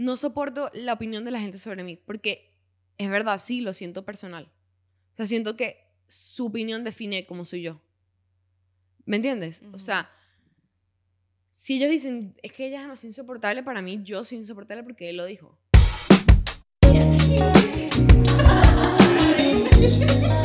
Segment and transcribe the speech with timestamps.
[0.00, 2.50] no soporto la opinión de la gente sobre mí, porque
[2.96, 4.50] es verdad, sí, lo siento personal.
[5.12, 5.76] O sea, siento que
[6.08, 7.82] su opinión define cómo soy yo.
[9.04, 9.62] ¿Me entiendes?
[9.72, 10.10] O sea,
[11.50, 15.10] si ellos dicen, es que ella es demasiado insoportable, para mí yo soy insoportable porque
[15.10, 15.58] él lo dijo.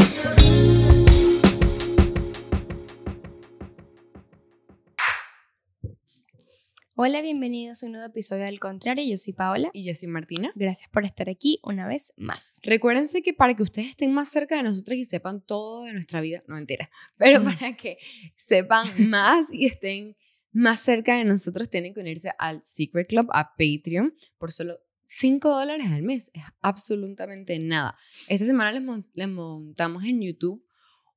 [6.97, 9.03] Hola, bienvenidos a un nuevo episodio del Contrario.
[9.03, 9.69] Yo soy Paola.
[9.73, 10.53] Y yo soy Martina.
[10.55, 12.61] Gracias por estar aquí una vez más.
[12.63, 16.21] Recuérdense que para que ustedes estén más cerca de nosotros y sepan todo de nuestra
[16.21, 17.97] vida, no mentira, pero para que
[18.37, 20.15] sepan más y estén
[20.53, 25.49] más cerca de nosotros, tienen que unirse al Secret Club, a Patreon, por solo 5
[25.49, 26.31] dólares al mes.
[26.33, 27.97] Es absolutamente nada.
[28.29, 28.81] Esta semana les,
[29.13, 30.65] les montamos en YouTube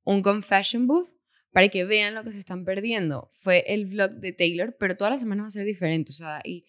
[0.03, 1.07] un confession booth
[1.51, 3.29] para que vean lo que se están perdiendo.
[3.33, 6.11] Fue el vlog de Taylor, pero todas las semanas va a ser diferente.
[6.11, 6.65] O sea, y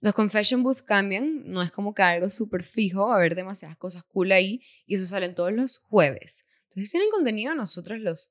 [0.00, 3.76] los confession booths cambian, no es como que algo súper fijo, va a haber demasiadas
[3.76, 6.44] cosas cool ahí y eso salen todos los jueves.
[6.68, 8.30] Entonces tienen contenido nosotros los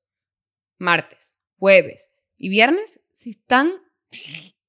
[0.78, 3.72] martes, jueves y viernes si están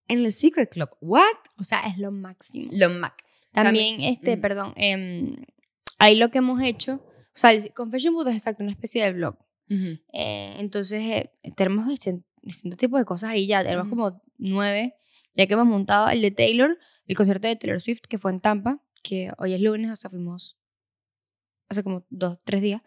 [0.08, 0.90] en el Secret Club.
[1.00, 1.38] ¿What?
[1.58, 2.70] O sea, es lo máximo.
[2.72, 3.30] Lo máximo.
[3.54, 5.36] También, este, perdón, eh,
[6.00, 9.14] ahí lo que hemos hecho, o sea, el Confession Booth es exacto una especie de
[9.14, 9.38] blog.
[9.70, 13.64] Eh, entonces, eh, tenemos distintos tipos de cosas ahí ya.
[13.64, 14.96] Tenemos como nueve,
[15.34, 18.40] ya que hemos montado el de Taylor, el concierto de Taylor Swift, que fue en
[18.40, 20.58] Tampa, que hoy es lunes, o sea, fuimos
[21.70, 22.82] hace como dos, tres días.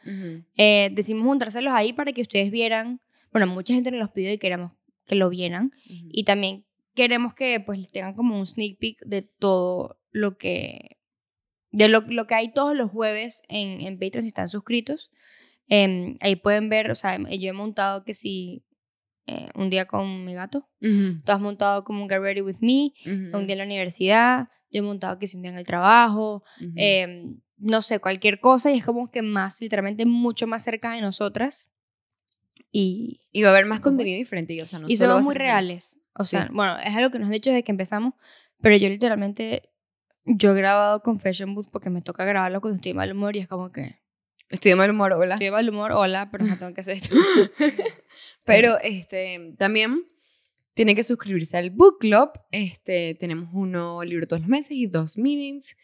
[0.57, 3.01] eh, decidimos juntárselos ahí para que ustedes vieran.
[3.33, 4.73] Bueno, mucha gente nos los pidió y queremos
[5.07, 5.73] que lo vieran.
[5.87, 10.99] Y también queremos que pues tengan como un sneak peek de todo lo que
[11.73, 15.11] de lo, lo que hay todos los jueves en, en Patreon si están suscritos.
[15.73, 18.67] Em, ahí pueden ver, o sea, yo he montado que si
[19.27, 22.93] eh, un día con mi gato, tú has montado como un Get Ready With Me,
[23.33, 26.43] un día en la universidad, yo he montado que si un día en el trabajo,
[26.75, 31.01] em, no sé, cualquier cosa y es como que más, literalmente mucho más cerca de
[31.01, 31.71] nosotras.
[32.73, 34.55] Y, y va a haber más contenido diferente.
[34.55, 35.99] Y, o sea, no y somos muy reales.
[36.15, 38.15] O sea, bueno, es algo que nos han dicho desde que empezamos,
[38.61, 39.71] pero yo literalmente,
[40.25, 43.49] yo he grabado Confession Booth porque me toca grabarlo cuando estoy mal humor y es
[43.49, 44.00] como que...
[44.51, 45.35] Estoy de mal humor, hola.
[45.35, 47.15] Estoy de mal humor, hola, pero no tengo que hacer esto.
[48.45, 50.05] pero este, también
[50.75, 52.31] tienen que suscribirse al Book Club.
[52.51, 55.77] Este, tenemos uno libro todos los meses y dos meetings.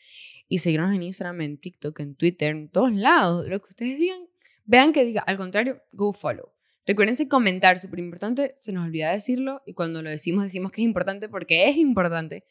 [0.49, 3.47] Y seguirnos en Instagram, en TikTok, en Twitter, en todos lados.
[3.49, 4.27] Lo que ustedes digan,
[4.65, 6.53] vean que diga, al contrario, go follow.
[6.87, 10.84] Recuérdense comentar, súper importante, se nos olvida decirlo y cuando lo decimos decimos que es
[10.84, 12.44] importante porque es importante.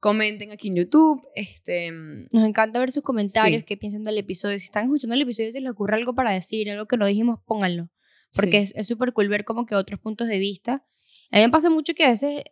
[0.00, 1.26] Comenten aquí en YouTube.
[1.34, 4.58] Este, Nos encanta ver sus comentarios, qué piensan del episodio.
[4.58, 7.06] Si están escuchando el episodio y se les ocurre algo para decir, algo que no
[7.06, 7.90] dijimos, pónganlo.
[8.32, 10.86] Porque es súper cool ver como que otros puntos de vista.
[11.30, 12.42] A mí me pasa mucho que a veces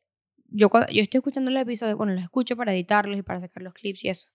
[0.48, 3.74] yo, yo estoy escuchando los episodios, bueno, los escucho para editarlos y para sacar los
[3.74, 4.28] clips y eso.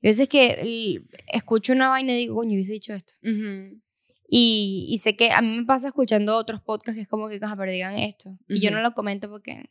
[0.00, 3.14] Y a veces que escucho una vaina y digo, coño, hubiese dicho esto.
[3.22, 7.38] y, y, sé que a mí me pasa escuchando otros podcasts que es como que,
[7.38, 8.38] pero digan esto.
[8.48, 9.70] Y yo no lo comento porque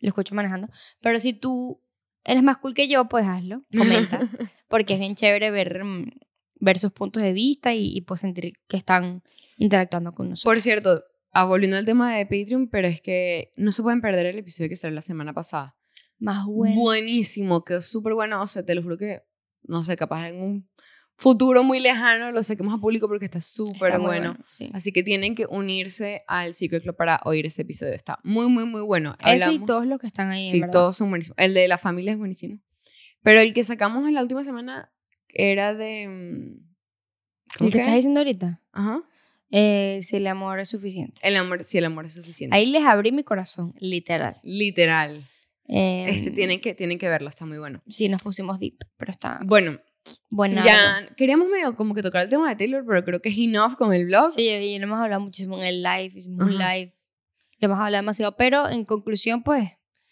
[0.00, 0.68] lo escucho manejando.
[1.00, 1.82] Pero si tú
[2.28, 4.28] eres más cool que yo, pues hazlo, comenta.
[4.68, 6.10] porque es bien chévere ver, mm,
[6.60, 9.22] ver sus puntos de vista y, y pues sentir que están
[9.56, 10.54] interactuando con nosotros.
[10.54, 11.02] Por cierto,
[11.32, 14.68] ah, volviendo al tema de Patreon, pero es que no se pueden perder el episodio
[14.68, 15.76] que salió la semana pasada.
[16.18, 16.80] Más bueno.
[16.80, 18.42] Buenísimo, quedó súper bueno.
[18.42, 19.22] O sea, te lo juro que,
[19.62, 20.70] no sé, capaz en un
[21.18, 24.38] futuro muy lejano lo saquemos a público porque está súper bueno.
[24.72, 27.92] Así que tienen que unirse al Secret Club para oír ese episodio.
[27.92, 29.16] Está muy, muy, muy bueno.
[29.26, 30.48] Ese y todos los que están ahí.
[30.48, 31.36] Sí, todos son buenísimos.
[31.38, 32.60] El de la familia es buenísimo.
[33.22, 34.92] Pero el que sacamos en la última semana
[35.28, 36.04] era de.
[37.56, 38.62] ¿Cómo ¿El que estás diciendo ahorita?
[38.72, 39.02] Ajá.
[39.50, 41.20] Eh, si el amor es suficiente.
[41.24, 42.54] El amor, si el amor es suficiente.
[42.54, 44.36] Ahí les abrí mi corazón, literal.
[44.42, 45.26] Literal.
[45.66, 47.82] Eh, este, tienen, que, tienen que verlo, está muy bueno.
[47.88, 49.40] Sí, nos pusimos deep, pero está.
[49.44, 49.80] Bueno,
[50.28, 50.62] bueno.
[50.64, 53.76] Ya, queríamos medio como que tocar el tema de Taylor, pero creo que es enough
[53.76, 54.30] con el blog.
[54.30, 56.94] Sí, y lo hemos hablado muchísimo en el live, hicimos un live.
[57.58, 59.70] Lo hemos hablado demasiado, pero en conclusión, pues.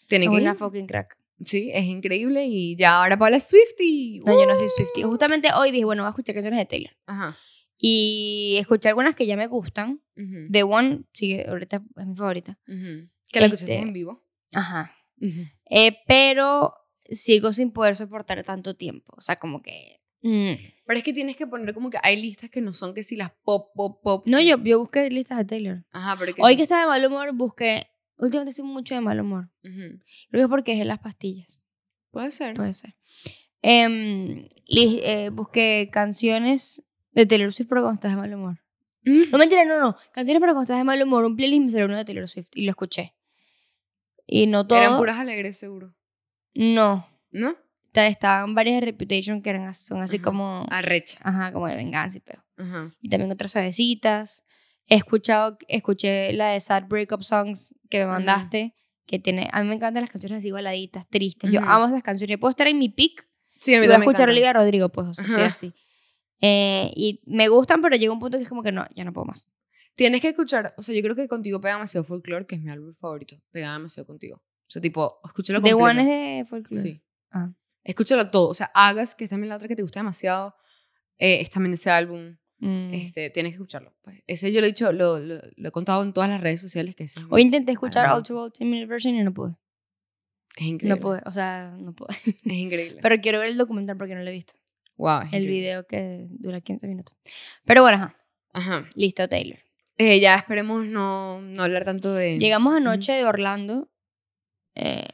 [0.09, 1.17] Tiene es que una fucking crack.
[1.41, 4.21] Sí, es increíble y ya ahora Paula es Swifty.
[4.25, 5.03] No, yo no soy Swifty.
[5.03, 6.97] Justamente hoy dije, bueno, voy a escuchar canciones de Taylor.
[7.07, 7.37] Ajá.
[7.79, 10.03] Y escuché algunas que ya me gustan.
[10.51, 12.59] The One, sí, ahorita es mi favorita.
[12.65, 14.25] Que la escuchaste en vivo.
[14.55, 14.93] Ajá.
[15.21, 16.73] eh, pero
[17.11, 19.15] sigo sin poder soportar tanto tiempo.
[19.17, 20.55] O sea, como que Mm.
[20.87, 23.17] Pero es que tienes que poner como que hay listas que no son que si
[23.17, 24.27] las pop, pop, pop.
[24.27, 25.85] No, yo, yo busqué listas de Taylor.
[25.91, 27.89] Ajá, pero Hoy que está de mal humor, busqué.
[28.19, 29.51] Últimamente estoy mucho de mal humor.
[29.63, 29.99] Creo
[30.31, 31.63] que es porque es de las pastillas.
[32.11, 32.55] Puede ser.
[32.55, 32.95] Puede ser.
[33.63, 38.63] Em, eh, busqué canciones de Taylor Swift pero cuando estás de mal humor.
[39.05, 39.31] Mm.
[39.33, 39.97] No mentira, no, no.
[40.13, 41.25] Canciones para cuando estás de mal humor.
[41.25, 43.15] Un playlist me salió uno de Taylor Swift y lo escuché.
[44.27, 44.79] Y no todo.
[44.79, 45.95] Eran puras alegres, seguro.
[46.55, 47.09] No.
[47.31, 47.57] ¿No?
[47.97, 50.25] Ta- estaban varias de Reputation que eran, son así Ajá.
[50.25, 51.19] como, Arrecha.
[51.23, 52.45] ajá, como de venganza y peo.
[52.59, 52.93] Ajá.
[53.01, 54.45] Y también otras suavecitas.
[54.87, 58.75] He escuchado, escuché la de Sad Breakup Songs que me mandaste,
[59.07, 61.51] que tiene, a mí me encantan las canciones así baladitas, tristes.
[61.51, 62.35] Yo amo esas canciones.
[62.37, 63.27] Yo puedo estar en mi pick
[63.59, 64.33] Sí, a mí voy a escuchar a.
[64.33, 65.73] Olivia Rodrigo, pues, o sea, soy así.
[66.43, 69.13] Eh, y me gustan, pero llega un punto que es como que no, ya no
[69.15, 69.51] puedo más.
[69.95, 72.71] Tienes que escuchar, o sea, yo creo que contigo pega demasiado folklore, que es mi
[72.71, 73.41] álbum favorito.
[73.51, 74.37] Pega demasiado contigo.
[74.37, 75.79] O sea, tipo, escúchalo completo.
[75.79, 76.83] One es de folklore.
[76.83, 77.03] Sí.
[77.31, 77.51] Ah.
[77.87, 78.49] Escúchalo todo.
[78.49, 80.55] O sea, Hagas, que es también la otra que te gusta demasiado,
[81.19, 82.37] eh, es también ese álbum.
[82.59, 82.95] Mm.
[82.95, 83.95] Este, tienes que escucharlo.
[84.03, 86.61] Pues, ese yo lo he dicho, lo, lo, lo he contado en todas las redes
[86.61, 88.11] sociales que mi- Hoy intenté escuchar.
[88.11, 89.57] All Too Well 10 Minute Version y no pude.
[90.57, 90.97] es increíble.
[90.97, 92.09] No pude, o sea, no pude.
[92.45, 92.99] Es increíble.
[93.03, 94.55] Pero quiero ver el documental porque no lo he visto.
[94.97, 95.51] wow, El increíble.
[95.51, 97.15] video que dura 15 minutos.
[97.65, 98.17] Pero bueno, ajá.
[98.55, 98.89] Ajá.
[98.95, 99.59] Listo, Taylor.
[99.99, 102.39] Eh, ya esperemos no, no hablar tanto de...
[102.39, 103.91] Llegamos anoche de Orlando
[104.75, 105.05] eh,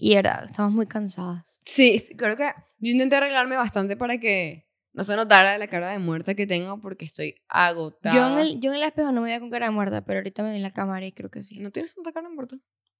[0.00, 1.58] y era, estamos muy cansadas.
[1.64, 5.98] Sí, creo que yo intenté arreglarme bastante para que no se notara la cara de
[5.98, 8.14] muerta que tengo porque estoy agotada.
[8.16, 10.18] Yo en, el, yo en el espejo no me veía con cara de muerta, pero
[10.18, 11.60] ahorita me vi en la cámara y creo que sí.
[11.60, 12.56] ¿No tienes tanta cara de muerta?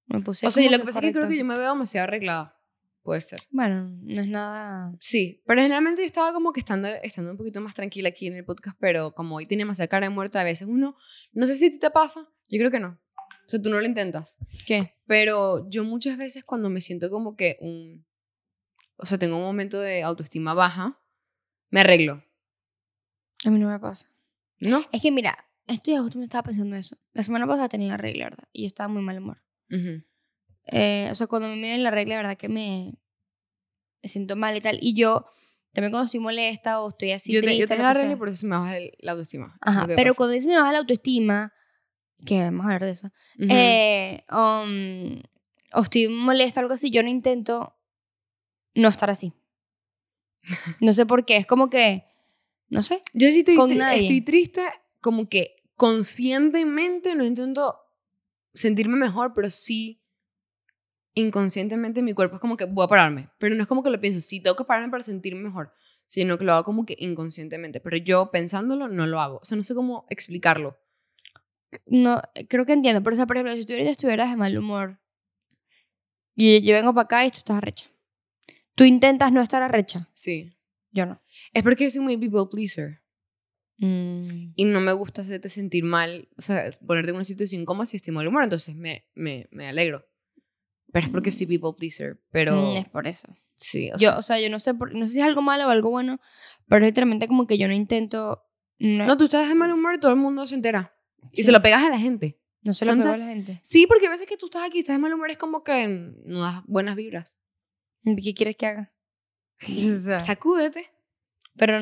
[0.07, 2.05] Me puse o sea, lo que pasa es que creo que yo me veo demasiado
[2.05, 2.57] arreglada.
[3.03, 3.41] Puede ser.
[3.51, 4.93] Bueno, no es nada...
[5.01, 8.35] Sí, pero generalmente yo estaba como que estando, estando un poquito más tranquila aquí en
[8.35, 10.97] el podcast, pero como hoy tiene demasiada cara de muerta, a veces uno,
[11.33, 13.01] no sé si a ti te pasa, yo creo que no.
[13.51, 14.39] O sea, tú no lo intentas.
[14.65, 14.95] ¿Qué?
[15.07, 18.07] Pero yo muchas veces cuando me siento como que un...
[18.97, 21.01] O sea, tengo un momento de autoestima baja,
[21.71, 22.23] me arreglo.
[23.45, 24.09] A mí no me pasa.
[24.61, 24.85] ¿No?
[24.93, 25.37] Es que mira,
[25.67, 26.97] esto ya justo me estaba pensando eso.
[27.13, 28.45] La semana pasada tenía la regla, ¿verdad?
[28.53, 29.43] Y yo estaba muy mal humor.
[29.69, 30.05] Ujú.
[30.67, 32.95] Eh, o sea, cuando me viene la regla, la verdad que me,
[34.01, 34.79] me siento mal y tal.
[34.81, 35.27] Y yo,
[35.73, 38.17] también cuando estoy molesta o estoy así yo, te- triste, yo tengo la regla y
[38.17, 39.47] por eso se me baja el- la autoestima.
[39.47, 41.53] Es Ajá, pero cuando dice me baja la autoestima,
[42.25, 43.09] que vamos a hablar de eso,
[43.39, 43.49] Ujú.
[43.51, 45.21] eh, um,
[45.75, 47.77] o estoy molesta o algo así, yo no intento
[48.75, 49.33] no estar así.
[50.81, 52.05] No sé por qué, es como que,
[52.69, 53.03] no sé.
[53.13, 54.03] Yo sí estoy, con nadie.
[54.03, 54.63] estoy triste,
[55.01, 57.77] como que conscientemente no intento
[58.55, 60.01] sentirme mejor, pero sí
[61.15, 63.29] inconscientemente mi cuerpo es como que voy a pararme.
[63.39, 65.73] Pero no es como que lo pienso, sí, tengo que pararme para sentirme mejor,
[66.07, 67.81] sino que lo hago como que inconscientemente.
[67.81, 69.39] Pero yo pensándolo no lo hago.
[69.39, 70.79] O sea, no sé cómo explicarlo.
[71.87, 74.57] No, creo que entiendo, pero o sea, por ejemplo, si tú ahorita estuvieras de mal
[74.59, 75.01] humor
[76.35, 77.87] y yo vengo para acá y tú estás arrecha.
[78.75, 80.09] Tú intentas no estar arrecha.
[80.15, 80.57] Sí.
[80.91, 81.21] Yo no.
[81.53, 83.03] Es porque yo soy muy people pleaser.
[83.79, 84.53] Mm.
[84.57, 87.97] Y no me gusta hacerte sentir mal, o sea, ponerte en una situación incómoda si
[87.97, 90.07] estoy mal humor, entonces me, me, me alegro.
[90.93, 92.55] Pero es porque soy people pleaser, pero...
[92.73, 93.29] Mm, es por eso.
[93.57, 95.41] Sí, o Yo, sea, o sea, yo no sé, por- no sé si es algo
[95.41, 96.21] malo o algo bueno,
[96.69, 98.43] pero literalmente como que yo no intento...
[98.79, 100.95] No, no, tú estás de mal humor y todo el mundo se entera.
[101.33, 101.45] Y Sí.
[101.45, 102.39] se lo pegas a la gente.
[102.63, 103.59] no se lo pego a la gente.
[103.63, 105.87] Sí, porque a veces que tú estás aquí estás de mal humor es como que
[106.25, 107.37] no das buenas vibras.
[108.05, 108.93] ¿Qué quieres que haga?
[109.69, 110.91] O sea, Sacúdete.
[111.57, 111.79] pero,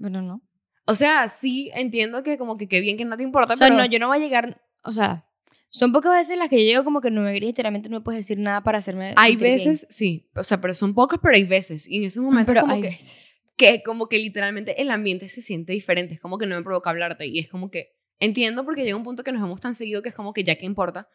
[0.00, 0.42] pero no.
[0.86, 3.68] O sea, sí entiendo que como que qué bien que no te importa, O sea,
[3.68, 3.78] pero...
[3.78, 4.62] no, yo no voy a llegar...
[4.84, 5.26] O sea,
[5.68, 8.04] son pocas veces las que yo llego como que no me gris, literalmente no me
[8.04, 9.52] puedes decir nada para hacerme Hay bien.
[9.52, 11.86] veces, sí, o sea, pero son pocas, pero hay veces.
[11.88, 13.40] Y en esos momentos pero como hay que, veces.
[13.56, 16.14] que como que literalmente el ambiente se siente diferente.
[16.14, 17.26] Es como que no me provoca hablarte.
[17.26, 20.10] Y es como que entiendo porque llega un punto que nos vemos tan seguido que
[20.10, 21.08] es como que ya que importa.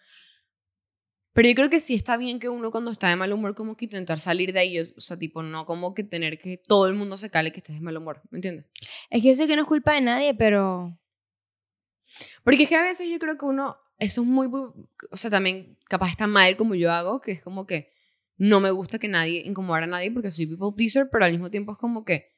[1.33, 3.77] Pero yo creo que sí está bien que uno cuando está de mal humor como
[3.77, 4.79] que intentar salir de ahí.
[4.79, 7.75] O sea, tipo, no como que tener que todo el mundo se cale que estés
[7.75, 8.21] de mal humor.
[8.29, 8.65] ¿Me entiendes?
[9.09, 10.99] Es que yo sé que no es culpa de nadie, pero...
[12.43, 15.77] Porque es que a veces yo creo que uno, eso es muy, o sea, también
[15.87, 17.91] capaz está mal como yo hago, que es como que
[18.37, 21.51] no me gusta que nadie, incomodar a nadie porque soy people pleaser, pero al mismo
[21.51, 22.36] tiempo es como que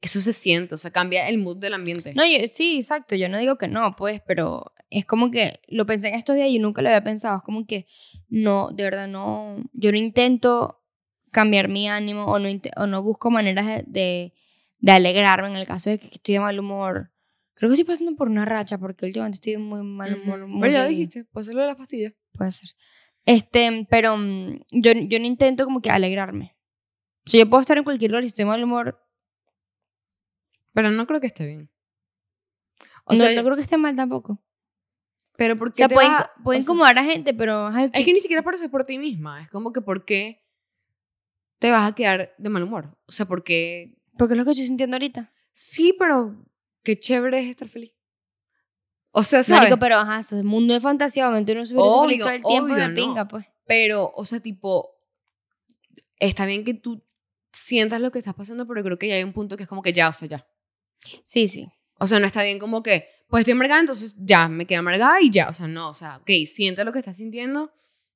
[0.00, 2.14] eso se siente, o sea, cambia el mood del ambiente.
[2.14, 5.86] No, yo, sí, exacto, yo no digo que no, pues, pero es como que lo
[5.86, 7.86] pensé en estos días y nunca lo había pensado, es como que
[8.28, 10.82] no, de verdad no, yo no intento
[11.30, 14.34] cambiar mi ánimo o no, o no busco maneras de, de,
[14.78, 17.12] de alegrarme en el caso de que estoy de mal humor.
[17.54, 20.40] Creo que estoy pasando por una racha porque últimamente estoy de muy mal humor.
[20.40, 20.48] Ujú.
[20.48, 22.14] muy Pero ya dijiste, pues lo de las pastillas.
[22.32, 22.70] Puede ser.
[23.26, 26.56] Este, pero mm, yo, yo no intento como que alegrarme.
[27.26, 28.98] O sea, yo puedo estar en cualquier lugar y si estoy de mal humor.
[30.72, 31.70] Pero no creo que esté bien.
[33.04, 34.42] O no, sea, no creo que esté mal tampoco.
[35.36, 37.34] pero ¿por O sea, te puede, vas a- inco- puede o sea, incomodar a gente,
[37.34, 37.66] pero...
[37.66, 39.42] ajá, Es que ni siquiera por eso es por ti misma.
[39.42, 40.44] Es como que ¿por qué
[41.58, 42.96] te vas a quedar de mal humor?
[43.06, 45.32] O sea, porque Porque es lo que estoy sintiendo ahorita.
[45.50, 46.36] sí, pero
[46.84, 47.92] qué chévere es estar feliz.
[49.12, 49.62] O sea, ¿sabes?
[49.62, 52.88] Marico, pero ajá, es mundo de fantasía, obviamente uno se todo el tiempo obvio, de
[52.88, 52.94] no.
[52.94, 53.44] pinga, pues.
[53.66, 54.90] Pero, o sea, tipo,
[56.18, 57.04] está bien que tú
[57.52, 59.82] sientas lo que estás pasando, pero creo que ya hay un punto que es como
[59.82, 60.46] que ya, o sea, ya.
[61.22, 61.66] Sí, sí.
[61.98, 65.20] O sea, no está bien como que, pues estoy amargada, entonces ya, me quedé amargada
[65.20, 65.48] y ya.
[65.48, 67.72] O sea, no, o sea, ok, siente lo que estás sintiendo,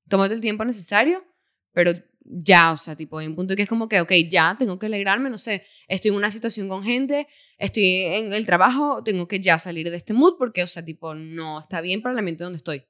[0.09, 1.25] tómate el tiempo necesario,
[1.73, 1.93] pero
[2.25, 4.87] ya, o sea, tipo, hay un punto que es como que, ok, ya, tengo que
[4.87, 9.41] alegrarme, no sé, estoy en una situación con gente, estoy en el trabajo, tengo que
[9.41, 12.45] ya salir de este mood porque, o sea, tipo, no está bien para el ambiente
[12.45, 12.85] donde estoy.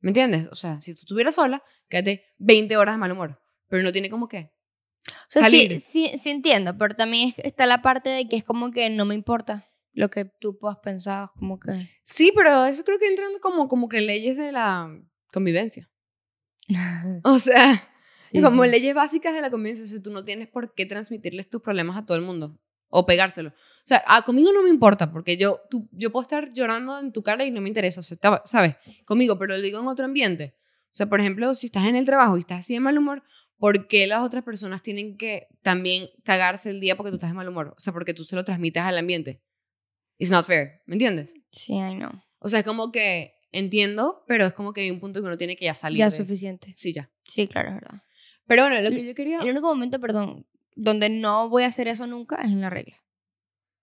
[0.00, 0.48] ¿Me entiendes?
[0.50, 4.08] O sea, si tú estuvieras sola, quédate 20 horas de mal humor, pero no tiene
[4.08, 4.50] como que...
[5.08, 8.70] O sea, sí, sí, sí, entiendo, pero también está la parte de que es como
[8.70, 11.90] que no me importa lo que tú puedas pensar, como que...
[12.02, 14.90] Sí, pero eso creo que entran como, como que leyes de la
[15.32, 15.90] convivencia.
[17.24, 17.88] o sea,
[18.42, 19.84] como leyes básicas de la convivencia.
[19.84, 23.06] O sea, tú no tienes por qué transmitirles tus problemas a todo el mundo o
[23.06, 23.50] pegárselo.
[23.50, 27.12] O sea, a, conmigo no me importa porque yo, tú, yo puedo estar llorando en
[27.12, 28.76] tu cara y no me interesa, o sea, ¿sabes?
[29.04, 30.56] Conmigo, pero lo digo en otro ambiente.
[30.86, 33.22] O sea, por ejemplo, si estás en el trabajo y estás así de mal humor,
[33.60, 37.36] ¿por qué las otras personas tienen que también cagarse el día porque tú estás de
[37.36, 37.74] mal humor?
[37.76, 39.42] O sea, porque tú se lo transmites al ambiente.
[40.18, 41.34] It's not fair, ¿me entiendes?
[41.52, 42.10] Sí, I know.
[42.38, 45.36] O sea, es como que entiendo, pero es como que hay un punto que uno
[45.36, 45.98] tiene que ya salir.
[45.98, 46.72] Ya es suficiente.
[46.76, 47.10] Sí, ya.
[47.24, 48.02] Sí, claro, es verdad.
[48.46, 49.40] Pero bueno, lo que yo quería...
[49.40, 52.96] El único momento, perdón, donde no voy a hacer eso nunca es en la regla.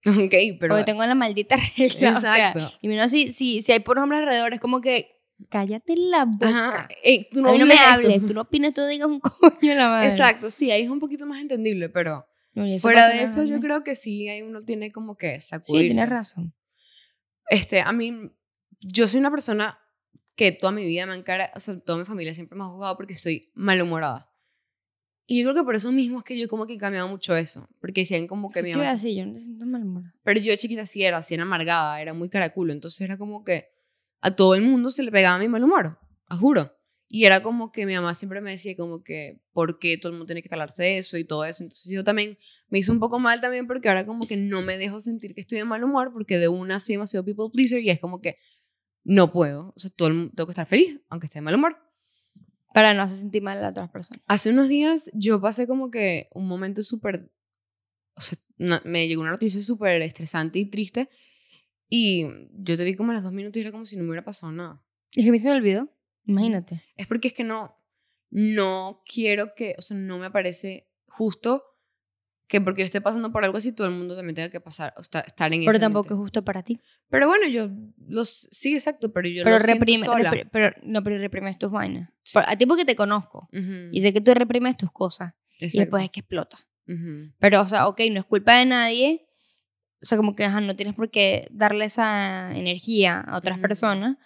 [0.05, 0.73] Ok, pero...
[0.73, 2.09] Porque tengo la maldita regla.
[2.09, 2.71] Exacto.
[2.81, 5.16] y menos si, si, si hay por hombres alrededor, es como que
[5.49, 6.87] cállate la boca.
[7.31, 10.09] tú no, me hables, tú no opines, tú digas un coño la madre.
[10.09, 12.27] Exacto, sí, ahí es un poquito más entendible, pero
[12.79, 15.83] fuera de eso yo creo que sí, ahí uno tiene como que sacudir.
[15.83, 16.53] Sí, tienes razón.
[17.49, 18.31] Este, a mí,
[18.81, 19.79] yo soy una persona
[20.35, 22.95] que toda mi vida me encara, o sea, toda mi familia siempre me ha jugado
[22.97, 24.31] porque estoy malhumorada.
[25.29, 27.35] Y yo creo que por eso mismo es que yo como que he cambiado mucho
[27.35, 27.67] eso.
[27.81, 28.91] Porque decían como que mi mamá...
[28.91, 30.13] así, yo no te siento malhumorada.
[30.23, 32.71] Pero yo de chiquita sí era, así era amargada, era muy caraculo.
[32.71, 33.67] Entonces era como que
[34.21, 36.73] a todo el mundo se le pegaba mi mal humor, a juro.
[37.09, 40.17] Y era como que mi mamá siempre me decía como que, ¿por qué todo el
[40.17, 41.63] mundo tiene que calarse eso y todo eso?
[41.63, 44.77] Entonces yo también me hizo un poco mal también porque ahora como que no me
[44.77, 47.89] dejo sentir que estoy de mal humor porque de una soy demasiado people pleaser y
[47.89, 48.37] es como que
[49.05, 49.73] no puedo.
[49.75, 51.77] O sea, todo el mundo, tengo que estar feliz, aunque esté de mal humor.
[52.73, 54.21] Para no hacer sentir mal a otras personas.
[54.27, 57.31] Hace unos días yo pasé como que un momento súper...
[58.15, 58.37] O sea,
[58.83, 61.09] me llegó una noticia súper estresante y triste.
[61.89, 64.09] Y yo te vi como a los dos minutos y era como si no me
[64.09, 64.83] hubiera pasado nada.
[65.15, 65.89] Es que a mí se me olvidó.
[66.25, 66.83] Imagínate.
[66.95, 67.75] Es porque es que no,
[68.29, 71.63] no quiero que, o sea, no me parece justo
[72.47, 74.93] que porque yo esté pasando por algo así, todo el mundo también tenga que pasar,
[74.97, 76.79] o estar, estar en Pero tampoco es justo para ti.
[77.09, 77.69] Pero bueno, yo
[78.07, 80.31] los, sí, exacto, pero yo pero reprime, sola.
[80.51, 82.09] pero no, pero reprimes tus vainas.
[82.35, 83.49] a ti porque te conozco
[83.91, 86.57] y sé que tú reprimes tus cosas y después es que explota.
[87.39, 89.26] Pero, o sea, ok, no es culpa de nadie.
[90.01, 94.17] O sea, como que no tienes por qué darle esa energía a otras personas,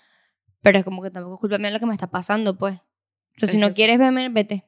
[0.61, 2.75] pero es como que tampoco es culpa mía lo que me está pasando, pues.
[2.75, 4.65] O sea, si no quieres verme, vete.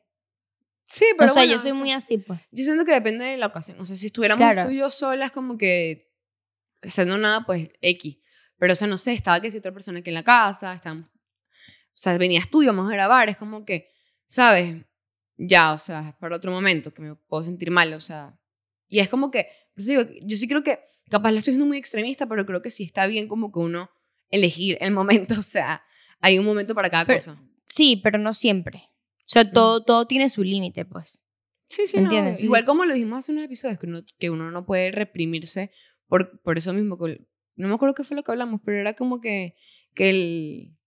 [0.90, 1.32] Sí, pero.
[1.32, 2.40] O sea, yo soy muy así, pues.
[2.52, 3.80] Yo siento que depende de la ocasión.
[3.80, 6.12] O sea, si estuviéramos tú y yo solas, como que.
[6.82, 8.18] Haciendo nada, pues X.
[8.58, 11.08] Pero, o sea, no sé, estaba que si otra persona aquí en la casa, estábamos.
[11.08, 13.92] O sea, venía a estudio, vamos a grabar, es como que,
[14.26, 14.84] ¿sabes?
[15.38, 18.38] Ya, o sea, es para otro momento que me puedo sentir mal, o sea.
[18.88, 19.48] Y es como que.
[19.76, 20.80] Pues digo, yo sí creo que.
[21.10, 23.90] Capaz lo estoy siendo muy extremista, pero creo que sí está bien como que uno
[24.30, 25.36] elegir el momento.
[25.40, 25.84] O sea,
[26.20, 27.42] hay un momento para cada cosa.
[27.66, 28.90] Sí, pero no siempre.
[29.20, 31.24] O sea, todo, todo tiene su límite, pues.
[31.70, 32.44] Sí, sí, ¿Entiendes?
[32.44, 35.72] Igual como lo dijimos hace unos episodios, que uno, que uno no puede reprimirse
[36.08, 36.98] por, por eso mismo.
[36.98, 37.26] Que,
[37.56, 39.56] no me acuerdo qué fue lo que hablamos, pero era como que,
[39.94, 40.78] que el,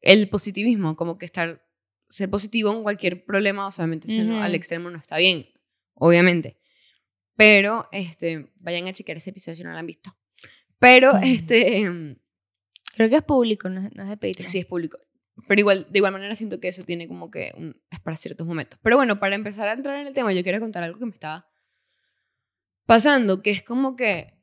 [0.00, 1.66] el positivismo, como que estar,
[2.08, 5.46] ser positivo en cualquier problema, o al extremo no está bien,
[5.94, 6.58] obviamente.
[7.36, 10.16] Pero, este, vayan a chequear ese episodio si no lo han visto.
[10.78, 11.78] Pero, este...
[11.78, 12.16] Em,
[12.96, 14.50] Creo que es público, no es, no es de Patreon.
[14.50, 14.98] Sí, es público.
[15.46, 18.46] Pero igual, de igual manera siento que eso tiene como que un, es para ciertos
[18.46, 18.80] momentos.
[18.82, 21.12] Pero bueno, para empezar a entrar en el tema, yo quiero contar algo que me
[21.12, 21.46] estaba
[22.86, 24.42] pasando, que es como que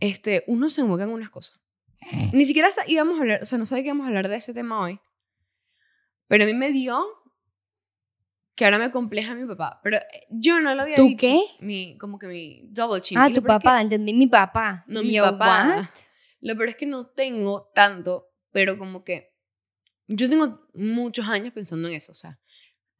[0.00, 1.60] este, uno se enfoca en unas cosas.
[2.32, 4.52] Ni siquiera íbamos a hablar, o sea, no sabía que íbamos a hablar de ese
[4.52, 4.98] tema hoy.
[6.26, 7.06] Pero a mí me dio
[8.56, 9.80] que ahora me compleja mi papá.
[9.84, 11.20] Pero eh, yo no lo había ¿Tú dicho.
[11.20, 11.40] qué?
[11.60, 13.18] Mi, como que mi double chin.
[13.18, 14.84] Ah, tu papá, entendí mi papá.
[14.88, 15.88] No, mi papá.
[16.40, 19.34] Lo peor es que no tengo tanto, pero como que
[20.08, 22.40] yo tengo muchos años pensando en eso, o sea,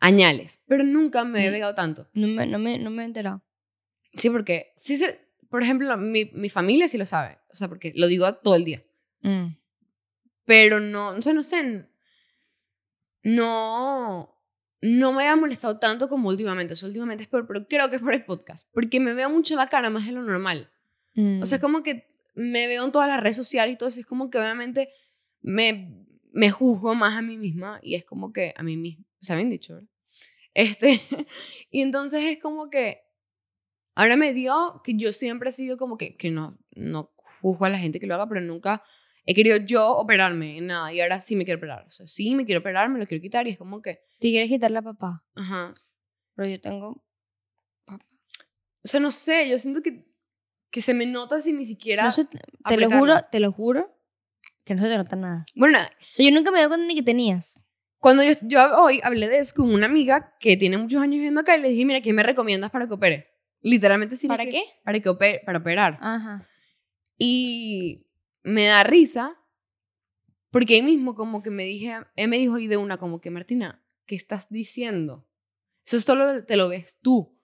[0.00, 2.08] añales, pero nunca me he pegado tanto.
[2.12, 3.42] No me, no me, no me he enterado.
[4.14, 5.00] Sí, porque, sí,
[5.48, 8.64] por ejemplo, mi, mi familia sí lo sabe, o sea, porque lo digo todo el
[8.64, 8.84] día.
[9.20, 9.56] Mm.
[10.44, 11.88] Pero no, o sea, no sé,
[13.22, 14.35] no,
[14.80, 17.96] no me ha molestado tanto como últimamente, o sea, últimamente es peor, pero creo que
[17.96, 20.70] es por el podcast, porque me veo mucho la cara más de lo normal.
[21.16, 21.64] O sea, es mm.
[21.64, 24.38] como que me veo en todas las redes sociales y todo eso, es como que
[24.38, 24.90] obviamente
[25.40, 26.06] me
[26.36, 29.48] me juzgo más a mí misma y es como que a mí misma, se habían
[29.48, 29.88] dicho, ¿verdad?
[30.52, 31.00] Este,
[31.70, 33.00] y entonces es como que
[33.94, 37.70] ahora me dio que yo siempre he sido como que, que no, no juzgo a
[37.70, 38.82] la gente que lo haga, pero nunca
[39.26, 41.84] he querido yo operarme en nada y ahora sí me quiero operar.
[41.86, 44.00] O sea, sí me quiero operar, me lo quiero quitar y es como que...
[44.20, 45.24] ¿Te quieres quitar la papá?
[45.34, 45.74] Ajá.
[46.34, 47.04] Pero yo tengo...
[47.88, 50.06] O sea, no sé, yo siento que,
[50.70, 52.04] que se me nota sin ni siquiera...
[52.04, 53.92] No sé, te lo juro, te lo juro
[54.64, 55.44] que no se te nota nada.
[55.54, 57.62] Bueno, O sea, yo nunca me doy cuenta ni que tenías.
[57.98, 61.40] cuando yo, yo hoy hablé de eso con una amiga que tiene muchos años viviendo
[61.40, 63.26] acá y le dije, mira, ¿qué me recomiendas para que opere?
[63.60, 64.62] Literalmente le ¿Para qué?
[64.84, 65.98] Para que opere, para operar.
[66.00, 66.46] Ajá.
[67.18, 68.05] Y
[68.46, 69.36] me da risa
[70.50, 73.30] porque ahí mismo como que me dije, él me dijo y de una como que
[73.30, 75.28] Martina, ¿qué estás diciendo?
[75.84, 77.36] Eso solo te lo ves tú.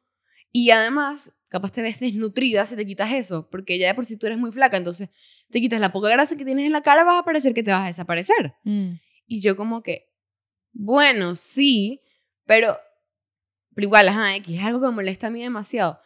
[0.52, 4.16] Y además, capaz te ves desnutrida si te quitas eso, porque ya de por sí
[4.16, 5.10] tú eres muy flaca, entonces
[5.50, 7.72] te quitas la poca grasa que tienes en la cara, vas a parecer que te
[7.72, 8.54] vas a desaparecer.
[8.62, 8.92] Mm.
[9.26, 10.08] Y yo como que,
[10.72, 12.00] bueno, sí,
[12.46, 12.78] pero,
[13.74, 15.98] pero igual, ajá, X, es algo que me molesta a mí demasiado.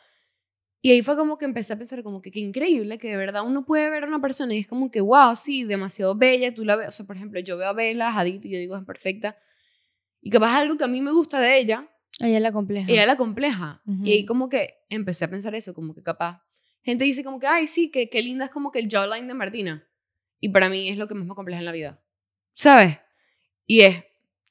[0.86, 3.44] Y ahí fue como que empecé a pensar como que qué increíble que de verdad
[3.44, 6.64] uno puede ver a una persona y es como que, wow, sí, demasiado bella, tú
[6.64, 8.84] la ves, o sea, por ejemplo, yo veo a Bella Hadid y yo digo, es
[8.84, 9.36] perfecta.
[10.20, 11.90] Y capaz algo que a mí me gusta de ella,
[12.20, 12.88] Ella es la compleja.
[12.88, 13.82] ella la compleja.
[14.04, 16.44] Y ahí como que empecé a pensar eso, como que capaz.
[16.84, 19.34] Gente dice como que, ay, sí, que qué linda es como que el jawline de
[19.34, 19.88] Martina.
[20.38, 22.00] Y para mí es lo que más me compleja en la vida.
[22.54, 22.96] ¿Sabes?
[23.66, 24.04] Y es,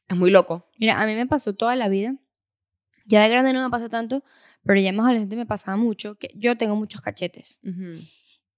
[0.09, 0.69] es muy loco.
[0.79, 2.13] Mira, a mí me pasó toda la vida.
[3.05, 4.23] Ya de grande no me pasa tanto,
[4.65, 7.59] pero ya más adolescente me pasaba mucho que yo tengo muchos cachetes.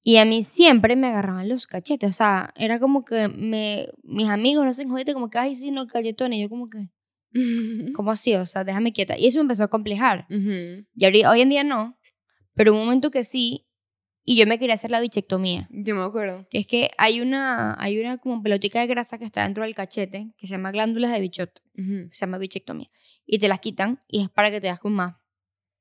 [0.03, 2.09] Y a mí siempre me agarraban los cachetes.
[2.09, 5.71] O sea, era como que me, mis amigos no se jodite como que, ay, sí,
[5.71, 6.39] no, cachetones.
[6.39, 6.89] Y yo como que,
[7.93, 8.33] ¿cómo así?
[8.35, 9.17] O sea, déjame quieta.
[9.17, 10.25] Y eso me empezó a complejar.
[10.29, 10.85] Ujú.
[10.95, 11.99] Y ahorita- hoy en día no,
[12.55, 13.65] pero un momento que sí.
[14.29, 15.69] Y yo me quería hacer la bichectomía.
[15.71, 16.45] Yo me acuerdo.
[16.49, 19.73] Que es que hay una, hay una como pelotica de grasa que está dentro del
[19.73, 22.09] cachete, que se llama glándulas de bichot, Ujú.
[22.11, 22.89] se llama bichectomía.
[23.25, 25.15] Y te las quitan y es para que te das con más.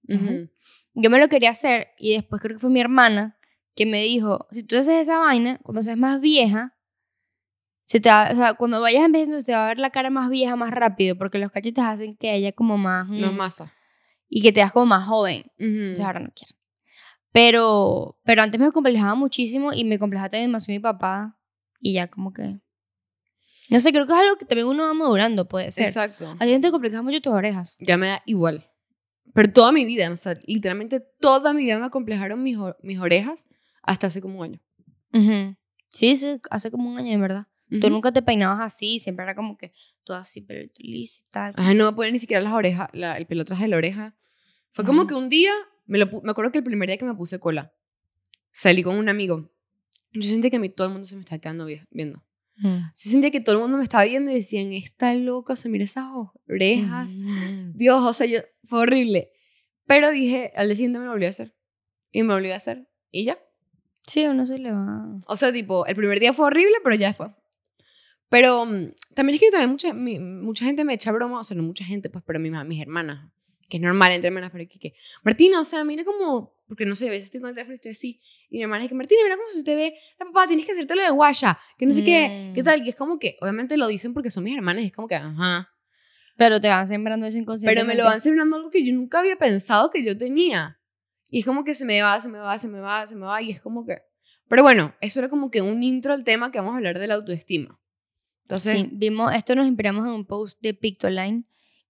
[0.08, 0.48] Ujú.
[0.94, 3.38] Yo me lo quería hacer y después creo que fue mi hermana
[3.74, 6.74] que me dijo, si tú haces esa vaina, cuando seas más vieja,
[7.84, 10.30] se te va- o sea, cuando vayas envejeciendo te va a ver la cara más
[10.30, 13.08] vieja más rápido, porque los cachetes hacen que haya como más...
[13.08, 13.74] No es mm, masa.
[14.28, 15.42] Y que te das como más joven.
[15.58, 15.66] Ujú.
[15.68, 16.56] Entonces ahora no quiero.
[17.32, 21.38] Pero, pero antes me complejaba muchísimo y me complejaba también demasiado mi papá.
[21.78, 22.58] Y ya como que...
[23.68, 25.86] No sé, creo que es algo que también uno va madurando, puede ser.
[25.88, 26.34] Exacto.
[26.38, 27.76] A ti te complejas mucho tus orejas.
[27.78, 28.68] Ya me da igual.
[29.36, 33.46] Pero toda mi vida, o sea, literalmente toda mi vida me acomplejaron mis, mis orejas
[33.82, 34.60] hasta hace como un año.
[35.12, 35.56] Ujú.
[35.88, 37.46] Sí, sí, hace como un año, en verdad.
[37.70, 37.90] Tú Ujú.
[37.90, 39.72] nunca te peinabas así, siempre era como que
[40.04, 41.54] todo así, pero lisa y tal.
[41.56, 44.16] Ajá, no me poner ni siquiera las orejas, la- el pelo atrás de la oreja.
[44.70, 45.52] Fue como que un día,
[45.86, 47.72] me, lo, me acuerdo que el primer día que me puse cola,
[48.52, 49.50] salí con un amigo.
[50.12, 52.22] Yo sentía que a mí todo el mundo se me estaba quedando vi- viendo.
[52.58, 52.68] Ujú.
[52.94, 55.70] Sí sentía que todo el mundo me estaba viendo y decían, está loca, o sea,
[55.70, 56.04] mira esas
[56.48, 57.12] orejas.
[57.12, 57.72] Ujú.
[57.74, 59.30] Dios, o sea, yo, fue horrible.
[59.86, 61.54] Pero dije, al día siguiente me lo volví a hacer.
[62.12, 62.88] Y me lo volví a hacer.
[63.10, 63.38] Y ya.
[64.00, 65.14] Sí, a uno se le va.
[65.26, 67.30] O sea, tipo, el primer día fue horrible, pero ya después.
[68.28, 71.56] Pero mm, también es que también mucha, mi- mucha gente me echa broma, o sea,
[71.56, 73.30] no mucha gente, pues, pero mi ma- mis hermanas,
[73.68, 76.94] que es normal entre hermanas, pero que, que, Martina, o sea, mira como, porque no
[76.94, 78.94] sé, a veces estoy con el teléfono y estoy así, y mi hermana es que,
[78.94, 81.92] Martina, mira cómo se te ve, la papá, tienes que hacértelo de guaya, que no
[81.92, 82.64] sé qué, qué Mm.
[82.64, 85.08] tal, y es como que, obviamente lo dicen porque son mis hermanas, y es como
[85.08, 85.70] que, ajá,
[86.38, 87.86] Pero te van sembrando eso inconscientemente.
[87.86, 90.78] pero me lo van sembrando algo que yo nunca había pensado que yo tenía.
[91.30, 93.24] Y es como que se me va, se me va, se me va, se me
[93.26, 93.40] va.
[93.40, 93.96] Y es como que...
[94.46, 97.06] Pero bueno, eso era como que un intro al tema que vamos a hablar de
[97.06, 97.80] la autoestima.
[98.42, 101.46] Entonces, Sí, vimos, esto nos inspiramos en un post de Pictoline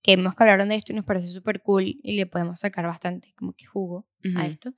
[0.07, 2.87] que vimos que hablaron de esto y nos parece súper cool y le podemos sacar
[2.87, 4.73] bastante como que jugo a esto.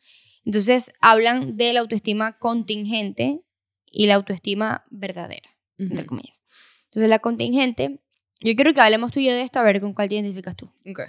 [0.47, 3.43] Entonces hablan de la autoestima contingente
[3.91, 6.43] y la autoestima verdadera, entre ujú, comillas.
[6.85, 8.01] Entonces la contingente,
[8.41, 10.57] yo quiero que hablemos tú y yo de esto a ver con cuál te identificas
[10.57, 10.73] tú.
[10.91, 11.01] ok.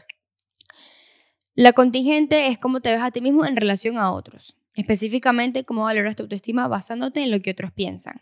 [1.56, 4.58] La contingente es cómo te ves a ti mismo en relación a otros.
[4.76, 8.22] Específicamente, cómo valoras tu autoestima basándote en lo que otros piensan.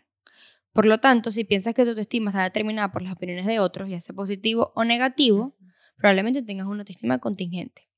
[0.72, 3.90] Por lo tanto, si piensas que tu autoestima está determinada por las opiniones de otros,
[3.90, 5.56] ya sea positivo o negativo,
[5.98, 7.88] probablemente tengas una autoestima contingente.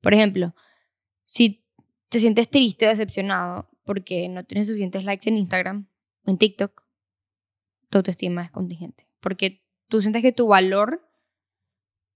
[0.00, 0.54] Por ejemplo,
[1.24, 1.64] si
[2.08, 5.88] te sientes triste o decepcionado porque no tienes suficientes likes en Instagram
[6.24, 6.84] o en TikTok,
[7.90, 9.06] tu autoestima es contingente.
[9.20, 11.06] Porque tú sientes que tu valor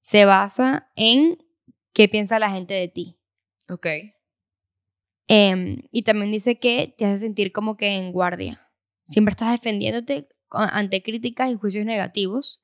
[0.01, 1.39] se basa en
[1.93, 3.19] qué piensa la gente de ti.
[3.69, 3.87] Ok.
[5.29, 8.69] Em, y también dice que te hace sentir como que en guardia.
[9.05, 12.61] Siempre estás defendiéndote ante críticas y juicios negativos.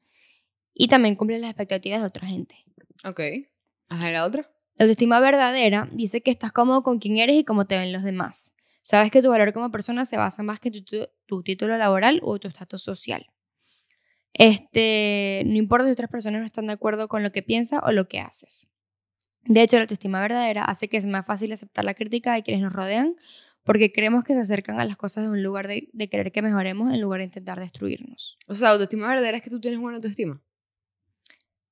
[0.79, 2.55] Y también cumple las expectativas de otra gente.
[3.05, 3.21] Ok.
[3.89, 4.49] Ajá, la otra.
[4.77, 8.05] La autoestima verdadera dice que estás cómodo con quién eres y cómo te ven los
[8.05, 8.55] demás.
[8.81, 11.77] Sabes que tu valor como persona se basa más que en tu, tu- tu título
[11.77, 13.27] laboral o tu estatus social.
[14.35, 17.91] Este, no importa si otras personas no están de acuerdo con lo que piensas o
[17.93, 18.69] lo que haces.
[19.45, 22.63] De hecho, la autoestima verdadera hace que es más fácil aceptar la crítica de quienes
[22.63, 23.17] nos rodean
[23.65, 26.41] porque creemos que se acercan a las cosas de un lugar de, de querer que
[26.43, 28.39] mejoremos en lugar de intentar destruirnos.
[28.47, 30.41] O sea, autoestima verdadera es que tú tienes buena autoestima.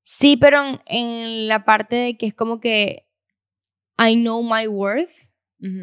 [0.08, 3.08] Sí, pero en, en la parte de que es como que
[3.98, 5.10] I know my worth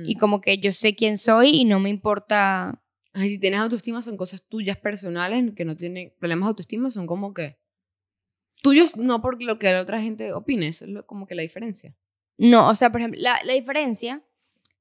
[0.06, 2.82] y como que yo sé quién soy y no me importa.
[3.12, 7.06] Ay, si tienes autoestima son cosas tuyas personales que no tienen problemas de autoestima, son
[7.06, 7.58] como que
[8.62, 11.42] tuyos no por lo que la otra gente opine, eso es lo- como que la
[11.42, 11.94] diferencia.
[12.38, 14.24] No, o sea, por ejemplo, la, la diferencia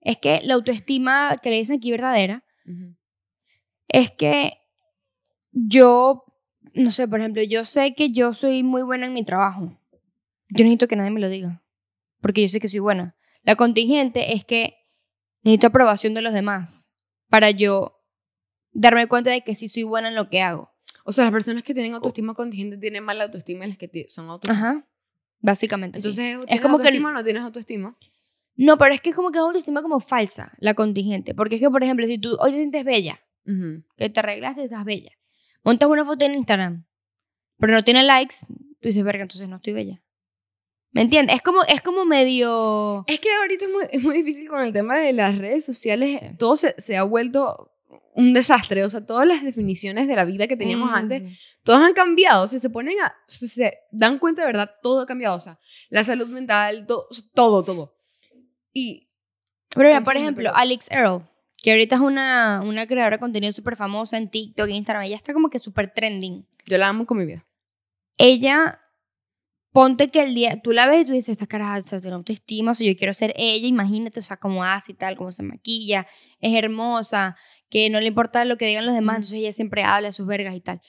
[0.02, 2.44] es que la autoestima que le dicen aquí verdadera
[3.88, 4.52] es que
[5.52, 6.24] yo,
[6.74, 9.78] no sé, por ejemplo, yo sé que yo soy muy buena en mi trabajo.
[10.48, 11.62] Yo necesito que nadie me lo diga,
[12.20, 13.16] porque yo sé que soy buena.
[13.42, 14.74] La contingente es que
[15.42, 16.90] necesito aprobación de los demás
[17.28, 17.98] para yo
[18.72, 20.70] darme cuenta de que sí soy buena en lo que hago.
[21.04, 24.28] O sea, las personas que tienen autoestima contingente tienen mala autoestima y las que son
[24.28, 24.68] autoestima.
[24.70, 24.88] Ajá.
[25.40, 25.98] Básicamente.
[25.98, 27.98] Entonces, es ¿tienes como que autoestima o no tienes autoestima?
[28.54, 31.34] No, pero es que es como que es autoestima como falsa, la contingente.
[31.34, 33.82] Porque es que, por ejemplo, si tú hoy te sientes bella, Ujú.
[33.96, 35.10] que te arreglaste y estás bella,
[35.62, 36.84] montas una foto en Instagram,
[37.58, 40.02] pero no tiene likes, tú dices, verga, entonces no estoy bella.
[40.90, 41.36] ¿Me entiendes?
[41.36, 43.04] Es como, es como medio...
[43.06, 46.20] Es que ahorita es muy, es muy difícil con el tema de las redes sociales.
[46.20, 46.26] Sí.
[46.38, 47.72] Todo se, se ha vuelto
[48.14, 48.84] un desastre.
[48.84, 51.38] O sea, todas las definiciones de la vida que teníamos Mm, antes, sí.
[51.62, 52.44] todas han cambiado.
[52.44, 53.06] O sea, se ponen a.
[53.06, 55.36] o sea, se dan cuenta de verdad, todo ha cambiado.
[55.36, 57.96] O sea, la salud mental, todo, o sea, todo, todo.
[58.72, 59.08] Y.
[59.74, 61.26] Pero mira, por ejemplo, Alex Earl,
[61.62, 65.32] que ahorita es una, una creadora de contenido súper famosa en TikTok, Instagram, ella está
[65.32, 66.44] como que súper trending.
[66.66, 67.46] Yo la amo con mi vida.
[68.18, 68.80] Ella,
[69.70, 72.16] ponte que el día, tú la ves y tú dices, esta cara, o sea, tiene
[72.16, 75.30] autoestima, o sea, yo quiero ser ella, imagínate, o sea, cómo hace y tal, cómo
[75.30, 76.06] se maquilla,
[76.40, 77.36] es hermosa,
[77.70, 80.26] que no le importa lo que digan los demás, entonces ella siempre habla de sus
[80.26, 80.82] vergas y tal.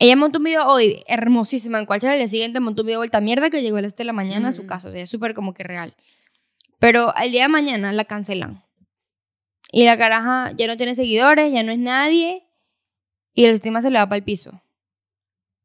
[0.00, 3.20] Ella montó un video hoy, hermosísima, en cualquiera al día siguiente montó un video vuelta
[3.20, 5.08] mierda que llegó a las 7 de la mañana a su casa, o sea, es
[5.08, 5.94] súper como que real.
[6.80, 8.63] Pero al día de mañana la cancelan.
[9.72, 12.44] Y la caraja ya no tiene seguidores, ya no es nadie,
[13.32, 14.62] y la autoestima se le va para el piso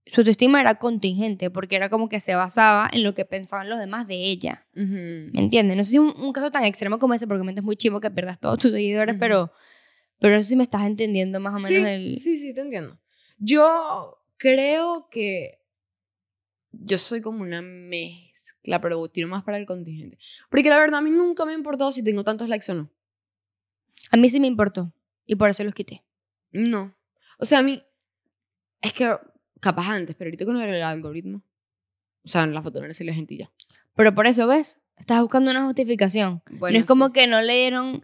[0.10, 3.80] su autoestima era contingente porque era como que se basaba en lo que pensaban los
[3.80, 4.66] demás de ella.
[4.76, 4.86] Ujú.
[5.34, 5.78] ¿Me entiendes?
[5.78, 8.00] No sé si es un, un caso tan extremo como ese, porque es muy chivo
[8.00, 9.20] que pierdas todos tus seguidores, Ujú.
[9.20, 9.52] pero,
[10.20, 12.18] pero no sé si me estás entendiendo más o Sí, menos el...
[12.18, 13.00] sí, sí, te entiendo.
[13.38, 15.60] Yo creo que
[16.72, 20.18] yo soy como una mezcla, pero tiro más para el contingente.
[20.50, 22.90] Porque la verdad a mí nunca me ha importado si tengo tantos likes o no.
[24.12, 24.94] A mí sí me importó
[25.26, 26.04] y por eso los quité.
[26.52, 26.96] No.
[27.38, 27.84] O sea, a mí
[28.82, 29.16] es que
[29.60, 31.42] capaz antes, pero ahorita con el algoritmo.
[32.24, 33.52] O sea, en la foto no le salió gentilla.
[33.96, 34.80] Pero por eso, ¿ves?
[34.98, 36.42] Estás buscando una justificación.
[36.52, 38.04] Bueno, no es como que no le dieron...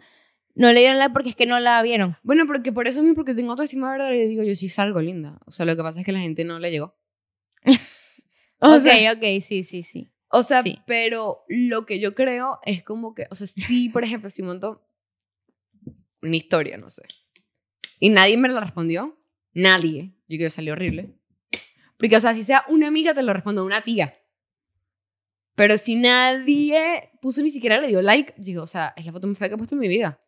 [0.57, 2.15] No le dieron like porque es que no la vieron.
[2.23, 5.37] Bueno, porque por eso mismo, porque tengo autoestima verdadera y digo, yo sí salgo linda.
[5.45, 6.95] O sea, lo que pasa es que la gente no le llegó.
[8.59, 10.09] o ok, sea, ok, sí, sí, sí.
[10.29, 10.79] O sea, Sí.
[10.87, 14.81] pero lo que yo creo es como que, o sea, sí, por ejemplo, si monto
[16.27, 17.03] una historia, no sé,
[17.99, 19.17] y nadie me la respondió,
[19.53, 21.15] nadie, yo creo que salió horrible.
[21.97, 24.17] Porque, o sea, si sea una amiga, te lo respondo una tía.
[25.55, 29.27] Pero si nadie puso ni siquiera le dio like, digo, o sea, es la foto
[29.27, 30.19] más fea que he puesto en mi vida.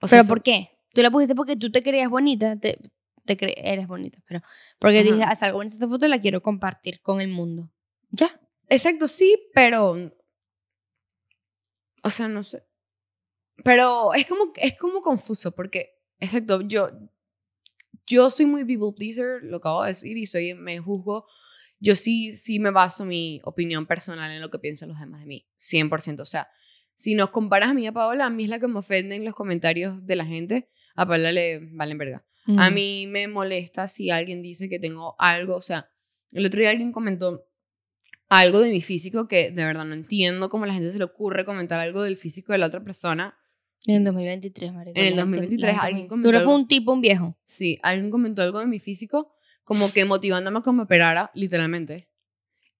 [0.00, 0.70] O sea, ¿Pero por qué?
[0.92, 2.78] Tú la pusiste porque tú te creías bonita, te,
[3.24, 4.40] te cre- eres bonita, pero
[4.78, 5.08] porque Ajá.
[5.10, 7.72] dices, "Ah, salgo bonita esta foto, la quiero compartir con el mundo.
[8.10, 8.40] Ya.
[8.68, 10.12] Exacto, sí, pero.
[12.02, 12.62] O sea, no sé.
[13.64, 16.90] Pero es como, es como confuso, porque, exacto, yo,
[18.06, 21.26] yo soy muy people pleaser, lo acabo de decir, y soy, me juzgo.
[21.80, 25.26] Yo sí, sí me baso mi opinión personal en lo que piensan los demás de
[25.26, 26.20] mí, 100%.
[26.22, 26.48] O sea,
[26.94, 29.16] si nos comparas a mí y a Paola, a mí es la que me ofende
[29.16, 32.24] en los comentarios de la gente, a Paola le valen verga.
[32.58, 32.74] A Mm.
[32.74, 35.90] mí me molesta si alguien dice que tengo algo, o sea,
[36.32, 37.46] el otro día alguien comentó
[38.28, 41.04] algo de mi físico que de verdad no entiendo cómo a la gente se le
[41.04, 43.38] ocurre comentar algo del físico de la otra persona.
[43.86, 44.98] En el 2023, marico.
[44.98, 47.36] En el la gente- 2023 la gente alguien comentó Pero fue un tipo, un viejo.
[47.44, 49.30] Sí, alguien comentó algo de mi físico
[49.64, 52.08] como que motivándome a que me operara, literalmente,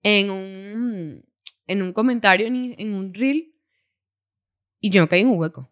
[0.02, 1.24] en un,
[1.66, 3.54] en un comentario, en, en un reel,
[4.80, 5.70] y yo me caí en un hueco.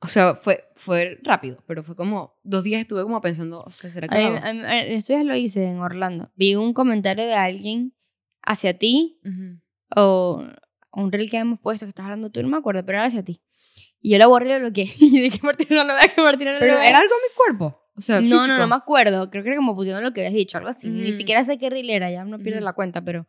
[0.00, 3.90] O sea, fue, fue rápido, pero fue como dos días estuve como pensando, o sea,
[3.90, 6.30] ¿será que A mí- a mí- Esto ya lo hice en Orlando.
[6.36, 7.94] Vi un comentario de alguien
[8.42, 9.60] hacia ti Ujú.
[9.96, 10.44] o
[10.92, 13.24] un reel que hemos puesto que estás hablando tú, no me acuerdo, pero era hacia
[13.24, 13.40] ti.
[14.00, 14.88] Y yo lo borré y lo bloqueé.
[15.00, 16.88] Y dije, Martina, no lo vea, que Martina no Pero lo vea.
[16.88, 17.82] era algo en mi cuerpo.
[17.96, 18.58] O sea, No, no, físico.
[18.58, 19.30] no me acuerdo.
[19.30, 20.88] Creo que era como pusieron lo que habías dicho, algo así.
[20.90, 21.12] Ni Ujú.
[21.12, 22.64] siquiera sé qué reel era, ya no pierdes Ujú.
[22.66, 23.26] la cuenta, pero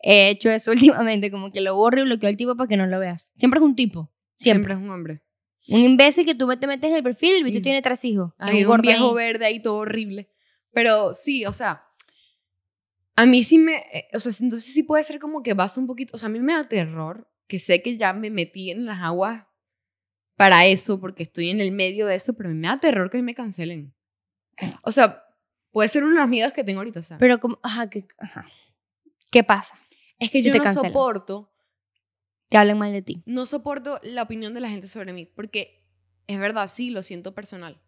[0.00, 0.70] he hecho eso
[1.10, 3.32] últimamente, como que lo borro y bloqueo al tipo para que no lo veas.
[3.36, 4.70] Siempre es un tipo, siempre.
[4.70, 5.22] Siempre es un hombre.
[5.68, 7.62] Un imbécil que tú te metes en el perfil, el bicho Mm.
[7.62, 8.32] tiene tres hijos.
[8.38, 9.14] Hay un, gordo viejo ahí.
[9.26, 10.30] verde ahí todo horrible.
[10.72, 11.82] Pero sí, o sea,
[13.16, 15.86] a mí sí me, eh, o sea, entonces sí puede ser como que basta un
[15.86, 18.86] poquito, o sea, a mí me da terror que sé que ya me metí en
[18.86, 19.44] las aguas
[20.36, 23.34] para eso, porque estoy en el medio de eso, pero me da terror que me
[23.34, 23.94] cancelen.
[24.82, 25.24] O sea,
[25.70, 27.18] puede ser uno de los miedos que tengo ahorita, o sea.
[27.18, 28.46] Pero como, ajá, ¿qué, ajá.
[29.30, 29.78] ¿Qué pasa?
[30.18, 30.92] Es que si yo te no cancelan.
[30.92, 31.52] soporto,
[32.48, 33.22] Que hablen mal de ti.
[33.26, 35.84] no soporto la opinión de la gente sobre mí, porque
[36.26, 37.80] es verdad, sí, lo siento personal.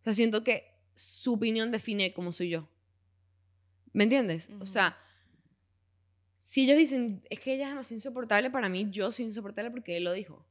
[0.00, 2.68] O sea, siento que su opinión define cómo soy yo.
[3.92, 4.50] ¿Me entiendes?
[4.60, 4.96] O sea,
[6.36, 9.96] si ellos dicen, es que ella es demasiado insoportable, para mí yo soy insoportable porque
[9.96, 10.46] él lo dijo.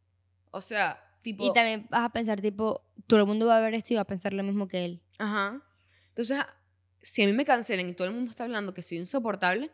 [0.51, 1.43] O sea, tipo...
[1.43, 4.01] Y también vas a pensar, tipo, todo el mundo va a ver esto y va
[4.01, 5.01] a pensar lo mismo que él.
[5.17, 5.63] Ajá.
[6.09, 6.37] Entonces,
[7.01, 9.71] si a mí me cancelan y todo el mundo está hablando que soy insoportable,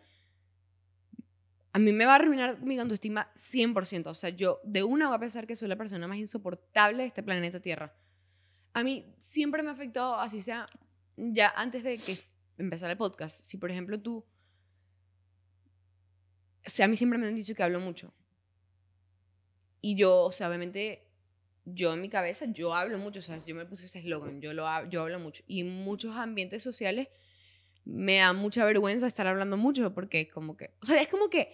[1.72, 4.08] a mí me va a arruinar mi autoestima 100%.
[4.08, 7.08] O sea, yo de una voy a pensar que soy la persona más insoportable de
[7.08, 7.94] este planeta Tierra.
[8.74, 10.68] A mí siempre me ha afectado, así sea,
[11.18, 12.18] ya antes de que
[12.58, 13.44] empezara el podcast.
[13.44, 14.26] Si, por ejemplo, tú...
[16.66, 18.14] O sea, a mí siempre me han dicho que hablo mucho.
[19.82, 21.09] Y yo, o sea, obviamente,
[21.74, 23.20] yo en mi cabeza, yo hablo mucho.
[23.20, 25.44] O sea, yo me puse ese eslogan, yo, lo, hab- yo hablo mucho.
[25.48, 27.08] Y en muchos ambientes sociales
[27.86, 30.74] me da mucha vergüenza estar hablando mucho porque como que...
[30.82, 31.52] O sea, es como que...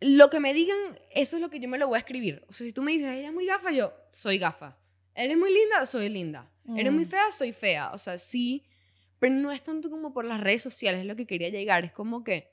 [0.00, 0.76] Lo que me digan,
[1.14, 2.44] eso es lo que yo me lo voy a escribir.
[2.48, 4.76] O sea, si tú me dices, ella es muy gafa, yo soy gafa.
[5.14, 6.50] Eres muy linda, soy linda.
[6.76, 7.08] Eres muy Mm.
[7.08, 7.92] fea, soy fea.
[7.92, 8.64] O sea, sí,
[9.20, 11.84] pero no es tanto como por las redes sociales, es lo que quería llegar.
[11.84, 12.52] Es como que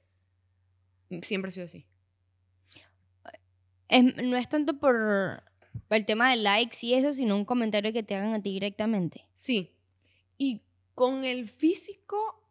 [1.23, 1.87] siempre he sido así.
[3.87, 5.43] Es- no es tanto por
[5.89, 9.25] el tema de likes y eso, sino un comentario que te hagan a ti directamente.
[9.35, 9.75] Sí.
[10.37, 10.61] Y
[10.95, 12.43] con el físico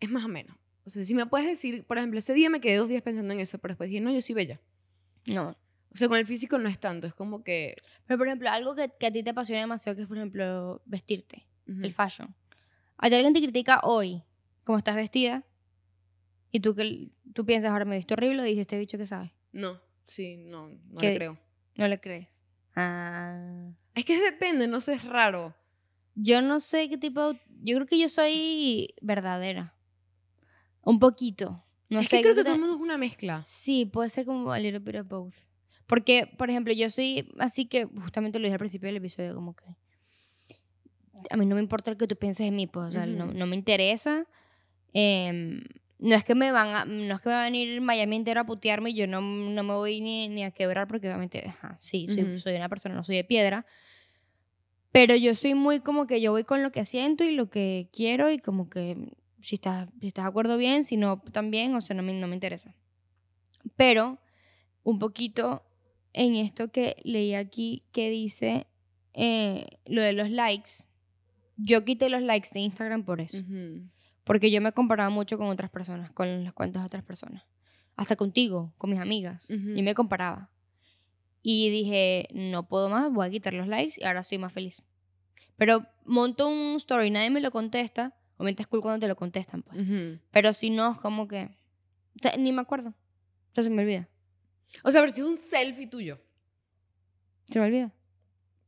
[0.00, 0.56] es más o menos.
[0.84, 3.32] O sea, si me puedes decir, por ejemplo, ese día me quedé dos días pensando
[3.32, 4.60] en eso, pero después dije, no, yo soy bella.
[5.26, 5.56] No.
[5.92, 7.76] O sea, con el físico no es tanto, es como que...
[8.06, 10.82] Pero, por ejemplo, algo que, que a ti te apasiona demasiado, que es, por ejemplo,
[10.84, 12.34] vestirte, el fashion.
[12.98, 14.22] A ti alguien te critica hoy,
[14.62, 15.44] como estás vestida,
[16.52, 19.06] y tú, que, tú piensas, ahora me he visto horrible, y dices, este bicho que
[19.06, 19.32] sabe.
[19.52, 21.10] No, sí, no, no ¿Qué?
[21.10, 21.38] le creo.
[21.76, 22.42] No le crees.
[22.74, 23.70] Ah.
[23.94, 25.54] Es que depende, no sé, es raro.
[26.14, 27.32] Yo no sé qué tipo.
[27.62, 29.74] Yo creo que yo soy verdadera.
[30.82, 31.62] Un poquito.
[31.88, 32.16] No es sé.
[32.16, 33.42] que creo que te- todo el mundo es una mezcla.
[33.44, 35.34] Sí, puede ser como a little bit of both.
[35.86, 39.54] Porque, por ejemplo, yo soy así que, justamente lo dije al principio del episodio, como
[39.54, 39.64] que
[41.30, 43.26] a mí no me importa lo que tú pienses de mí, pues, o sea, no,
[43.26, 44.26] no me interesa.
[44.92, 45.62] Em,
[45.98, 48.44] no es que me van a, no es que va a venir Miami entero a
[48.44, 52.06] putearme y yo no, no me voy ni, ni a quebrar porque obviamente, ajá, sí,
[52.06, 53.66] soy, soy una persona, no soy de piedra.
[54.92, 57.88] Pero yo soy muy como que yo voy con lo que siento y lo que
[57.92, 61.80] quiero y como que si estás, si estás de acuerdo bien, si no también, o
[61.80, 62.74] sea, no me, no me interesa.
[63.76, 64.18] Pero
[64.82, 65.62] un poquito
[66.12, 68.66] en esto que leí aquí que dice
[69.12, 70.70] eh, lo de los likes.
[71.56, 73.42] Yo quité los likes de Instagram por eso.
[74.26, 77.44] Porque yo me comparaba mucho con otras personas, con las cuentas de otras personas.
[77.94, 79.48] Hasta contigo, con mis amigas.
[79.50, 79.74] Ujú.
[79.76, 80.50] Yo me comparaba.
[81.42, 84.82] Y dije, no puedo más, voy a quitar los likes y ahora soy más feliz.
[85.56, 88.16] Pero monto un story, nadie me lo contesta.
[88.36, 89.80] Obviamente es cool cuando te lo contestan, pues.
[89.80, 90.18] Ujú.
[90.32, 91.44] Pero si no, es como que...
[92.16, 92.88] o sea, ni me acuerdo.
[92.88, 94.08] O sea, se me olvida.
[94.82, 96.18] O sea, pero si un selfie tuyo.
[97.48, 97.92] Se me olvida.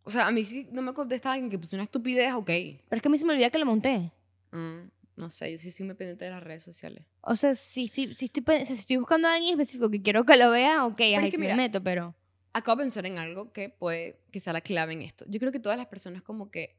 [0.05, 2.47] O sea, a mí sí no me contesta alguien que puso una estupidez, ok.
[2.47, 4.13] Pero es que a mí se me olvida que lo monté.
[4.53, 7.05] Mm, no sé, yo sí soy muy pendiente de las redes sociales.
[7.21, 10.37] O sea, si, estoy- si, estoy, si estoy buscando a alguien específico que quiero que
[10.37, 12.15] lo vea, ok, es ahí que me meto, pero...
[12.53, 15.25] Acabo de pensar en algo que puede que sea la clave en esto.
[15.29, 16.77] Yo creo que todas las personas como que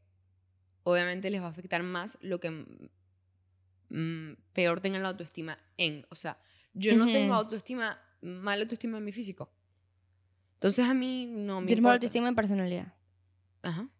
[0.84, 2.49] obviamente les va a afectar más lo que
[3.89, 6.06] mm, peor tengan la autoestima en.
[6.10, 6.39] O sea,
[6.73, 7.34] yo no tengo Ujú.
[7.34, 9.52] autoestima, mala autoestima en mi físico.
[10.56, 12.93] Entonces a mí no me Yo tengo autoestima en personalidad.
[13.62, 13.84] Ajá.
[13.84, 13.91] O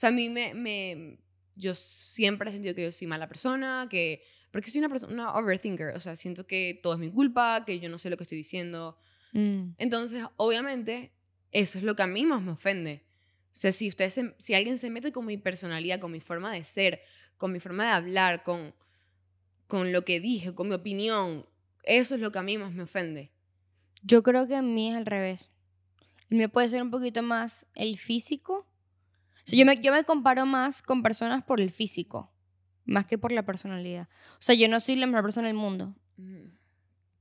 [0.00, 1.18] sea, a mí me, me...
[1.58, 4.22] Yo siempre he sentido que yo soy mala persona, que...
[4.50, 5.88] Porque soy una persona, una overthinker.
[5.96, 8.38] O sea, siento que todo es mi culpa, que yo no sé lo que estoy
[8.38, 8.96] diciendo.
[9.32, 9.72] Mm.
[9.76, 11.12] Entonces, obviamente,
[11.52, 13.04] eso es lo que a mí más me ofende.
[13.50, 16.52] O sea, si, ustedes se- si alguien se mete con mi personalidad, con mi forma
[16.52, 17.02] de ser,
[17.36, 18.74] con mi forma de hablar, con,
[19.66, 21.44] con lo que dije, con mi opinión,
[21.82, 23.30] eso es lo que a mí más me ofende.
[24.02, 25.50] Yo creo que en mí es al revés.
[26.30, 28.66] El mío puede ser un poquito más el físico.
[29.48, 32.32] Sea, yo, me, yo me comparo más con personas por el físico,
[32.84, 34.08] más que por la personalidad.
[34.34, 35.94] O sea, yo no soy la mejor persona del mundo,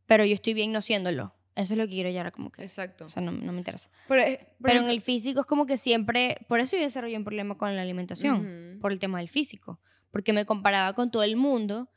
[0.05, 1.33] pero yo estoy bien no siéndolo.
[1.55, 2.61] Eso es lo que quiero llegar como que.
[2.61, 3.05] Exacto.
[3.05, 3.89] O sea, no, no me interesa.
[4.07, 6.37] pero es- por Pero en el físico es como que siempre.
[6.47, 8.35] Por eso yo desarrollé un problema con la alimentación.
[8.73, 8.79] Ujú.
[8.79, 9.79] por el tema del físico,
[10.11, 11.89] porque me comparaba con todo el mundo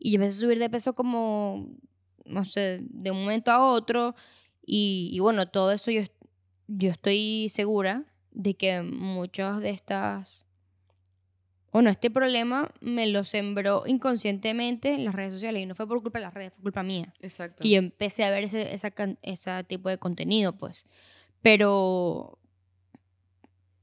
[0.00, 1.70] y yo empecé a subir de peso como,
[2.24, 4.16] no sé, de un momento a otro
[4.66, 6.02] y, y bueno, todo eso yo,
[6.66, 10.44] yo estoy segura de que muchas de estas,
[11.72, 16.02] bueno, este problema me lo sembró inconscientemente en las redes sociales y no fue por
[16.02, 17.62] culpa de las redes, fue culpa mía Exacto.
[17.62, 20.86] que yo empecé a ver ese, esa ese tipo de contenido, pues.
[21.42, 22.38] Pero,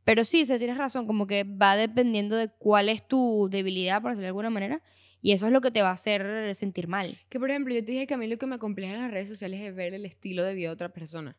[0.04, 4.12] pero sí, se tienes razón, como que va dependiendo de cuál es tu debilidad, por
[4.12, 4.82] decirlo de alguna manera,
[5.22, 7.18] y eso es lo que te va a hacer sentir mal.
[7.30, 9.10] Que por ejemplo, yo te dije que a mí lo que me acompleja en las
[9.10, 11.36] redes sociales es ver el estilo de vida de otra persona.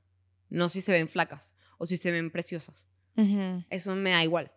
[0.48, 2.88] No si se ven flacas o si se ven preciosas.
[3.70, 4.50] Eso me da igual.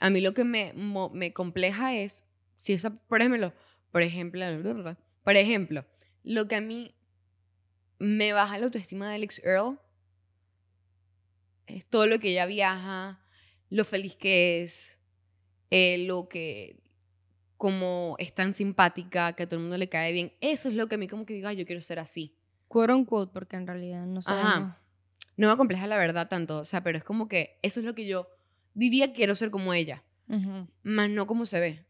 [0.00, 0.72] A mí lo que me,
[1.12, 2.24] me compleja es,
[2.56, 3.52] si esa, por ejemplo,
[3.90, 5.84] por ejemplo, por ejemplo,
[6.22, 6.94] lo que a mí
[7.98, 9.78] me baja la autoestima de Alex Earl
[11.66, 13.20] es todo lo que ella viaja,
[13.70, 14.96] lo feliz que es,
[15.70, 16.80] eh, lo que,
[17.56, 20.32] como es tan simpática, que a todo el mundo le cae bien.
[20.40, 22.34] Eso es lo que a mí como que digo, yo quiero ser así.
[22.68, 24.30] Quote porque en realidad no sé.
[24.30, 24.78] Ajá.
[25.38, 27.94] No me compleja la verdad tanto, o sea, pero es como que eso es lo
[27.94, 28.28] que yo
[28.74, 30.02] diría quiero ser como ella.
[30.82, 31.86] Más no como se ve.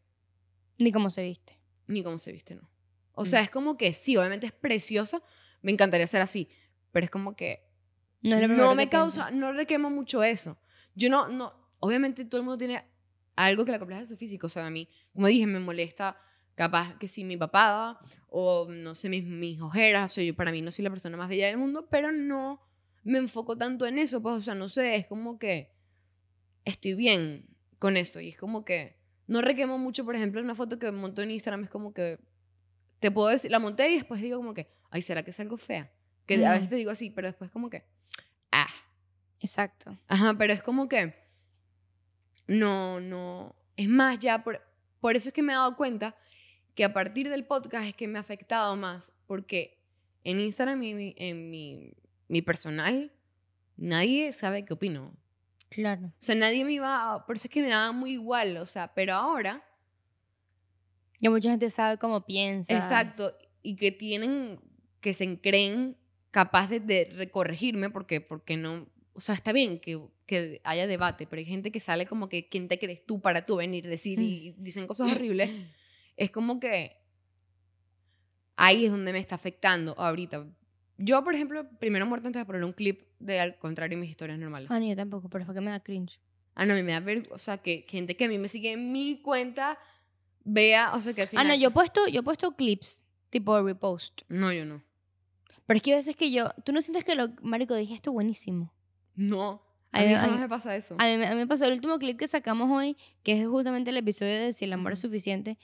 [0.77, 1.59] Ni como se viste.
[1.87, 2.69] Ni como se viste, no.
[3.13, 5.23] O sea, es como que sí, obviamente es preciosa,
[5.63, 6.47] me encantaría ser así,
[6.91, 7.67] pero es como que
[8.21, 10.61] no, me causa, no requemo mucho eso.
[10.93, 12.85] Yo no, no, obviamente todo el mundo tiene
[13.35, 16.21] algo que le compleja de su físico, o sea, a mí, como dije, me molesta
[16.53, 20.51] capaz que si mi papada o no sé, mis, mis ojeras, o sea, yo para
[20.51, 22.68] mí no soy la persona más bella del mundo, pero no
[23.03, 25.71] me enfoco tanto en eso, pues, o sea, no sé, es como que
[26.65, 27.45] estoy bien
[27.79, 31.21] con eso y es como que no requemo mucho, por ejemplo, una foto que monto
[31.21, 32.19] en Instagram es como que
[32.99, 35.57] te puedo decir, la monté y después digo como que, ay, ¿será que es algo
[35.57, 35.91] fea?
[36.25, 37.85] Que a veces te digo así, pero después como que,
[38.51, 38.69] ah.
[39.39, 39.97] Exacto.
[40.07, 41.15] Ajá, pero es como que,
[42.47, 44.61] no, no, es más, ya, por,
[44.99, 46.15] por eso es que me he dado cuenta
[46.75, 49.79] que a partir del podcast es que me ha afectado más, porque
[50.23, 51.93] en Instagram y en mi,
[52.29, 53.11] mi personal,
[53.75, 55.13] nadie sabe qué opino.
[55.69, 56.07] Claro.
[56.07, 58.93] O sea, nadie me iba, por eso es que me daba muy igual, o sea,
[58.93, 59.63] pero ahora
[61.19, 62.75] que mucha gente sabe cómo piensa.
[62.75, 63.35] Exacto.
[63.61, 64.59] Y que tienen,
[65.01, 65.97] que se creen
[66.31, 71.39] capaces de, recorregirme porque, porque no, o sea, está bien que, que, haya debate, pero
[71.39, 74.19] hay gente que sale como que, ¿quién te crees tú para tú venir a decir
[74.19, 74.63] y mm.
[74.63, 75.49] dicen cosas horribles?
[76.15, 76.97] Es como que
[78.55, 80.47] ahí es donde me está afectando ahorita.
[81.01, 84.37] Yo, por ejemplo, primero muerto antes de poner un clip de al contrario mis historias
[84.37, 84.69] normales.
[84.69, 86.19] Ah, no, yo tampoco, pero es porque me da cringe.
[86.55, 87.33] Ah, no, me da vergüenza.
[87.33, 89.79] O sea, que gente que a mí me sigue en mi cuenta
[90.43, 91.45] vea, o sea, que al final...
[91.45, 94.23] Ah, no, yo he puesto, yo he puesto clips, tipo repost.
[94.27, 94.83] No, yo no.
[95.65, 98.11] Pero es que a veces que yo, ¿tú no sientes que lo, marico, dije esto
[98.11, 98.73] buenísimo?
[99.15, 99.61] No.
[99.91, 100.95] A, mí jamás me pasa eso.
[100.99, 103.89] A mí, a mí, me pasó el último clip que sacamos hoy, que es justamente
[103.91, 105.57] el episodio de Si el amor es suficiente.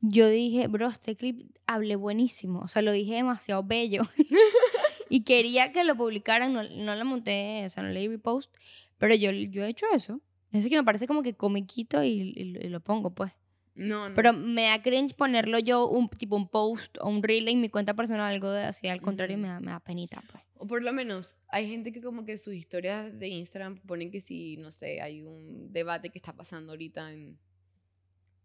[0.00, 2.60] Yo dije, bro, este clip hablé buenísimo.
[2.60, 4.02] O sea, lo dije demasiado bello.
[5.10, 8.54] y quería que lo publicaran, no, no lo monté, o sea, no leí repost.
[8.98, 10.20] Pero yo, yo he hecho eso.
[10.52, 13.32] Es que me parece como que comiquito y, y lo pongo, pues.
[13.74, 17.60] No, Pero me da cringe ponerlo yo, un tipo un post o un reel en
[17.60, 20.42] mi cuenta personal, algo de así, al contrario, me, da, me da penita, pues.
[20.58, 24.20] O por lo menos, hay gente que como que sus historias de Instagram ponen que
[24.20, 27.38] si, no sé, hay un debate que está pasando ahorita en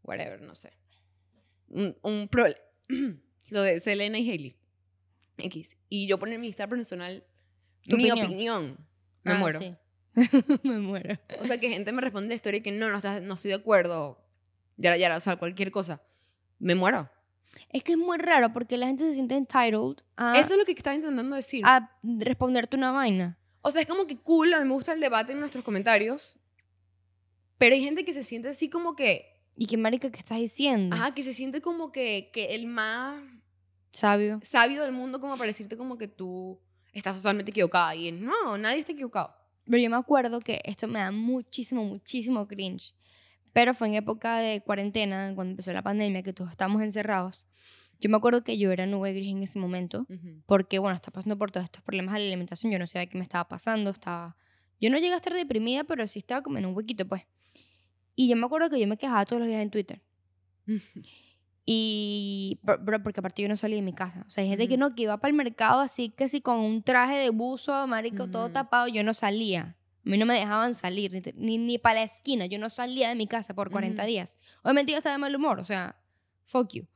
[0.04, 0.72] whatever, no sé.
[1.76, 2.60] Un, un problema.
[3.50, 4.56] lo de Selena y Hailey.
[5.38, 5.78] X.
[5.90, 7.24] Y yo poner en mi Instagram personal
[7.86, 8.78] mi opinión.
[9.24, 9.60] Me ah, muero.
[10.64, 11.20] me muero.
[11.40, 13.50] O sea, que gente me responde la historia y que no, no, está, no estoy
[13.50, 14.26] de acuerdo
[14.78, 16.02] ya, ya, o sea, cualquier cosa,
[16.60, 17.10] me muero.
[17.70, 20.38] Es que es muy raro porque la gente se siente entitled a...
[20.38, 21.64] Eso es lo que estaba intentando decir.
[21.66, 23.38] A responderte una vaina.
[23.62, 26.36] O sea, es como que cool, a mí me gusta el debate en nuestros comentarios,
[27.58, 29.35] pero hay gente que se siente así como que...
[29.56, 30.96] ¿Y qué marica que estás diciendo?
[30.96, 33.22] Ajá, que se siente como que, que el más...
[33.94, 34.40] Sabio.
[34.44, 36.60] Sabio del mundo como para decirte como que tú
[36.92, 37.96] estás totalmente equivocada.
[37.96, 39.34] Y no, nadie está equivocado.
[39.66, 42.94] Pero yo me acuerdo que esto me da muchísimo, muchísimo cringe.
[43.54, 47.46] Pero fue en época de cuarentena, cuando empezó la pandemia, que todos estábamos encerrados.
[48.02, 50.06] Yo me acuerdo que yo era nube gris en ese momento,
[50.46, 52.74] porque, bueno, estaba pasando por todos estos problemas de la alimentación.
[52.74, 54.36] Yo no sabía qué me estaba pasando, estaba...
[54.82, 57.24] Yo no llegué a estar deprimida, pero sí estaba como en un huequito, pues.
[58.16, 60.02] Y yo me acuerdo que yo me quejaba todos los días en Twitter.
[61.68, 64.24] Y, bro, porque aparte yo no salí de mi casa.
[64.28, 66.60] O sea, hay gente que no, que iba para el mercado así, que sí, con
[66.60, 69.76] un traje de buzo, marico, todo tapado, yo no salía.
[70.06, 72.46] A mí no me dejaban salir, ni, ni, para la esquina.
[72.46, 74.38] Yo no salía de mi casa por 40 días.
[74.62, 76.00] Obviamente yo estaba de mal humor, o sea,
[76.46, 76.88] fuck you.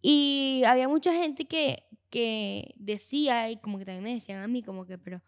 [0.00, 4.64] Y había mucha gente que, que decía, y como que también me decían a mí,
[4.64, 5.22] como que, pero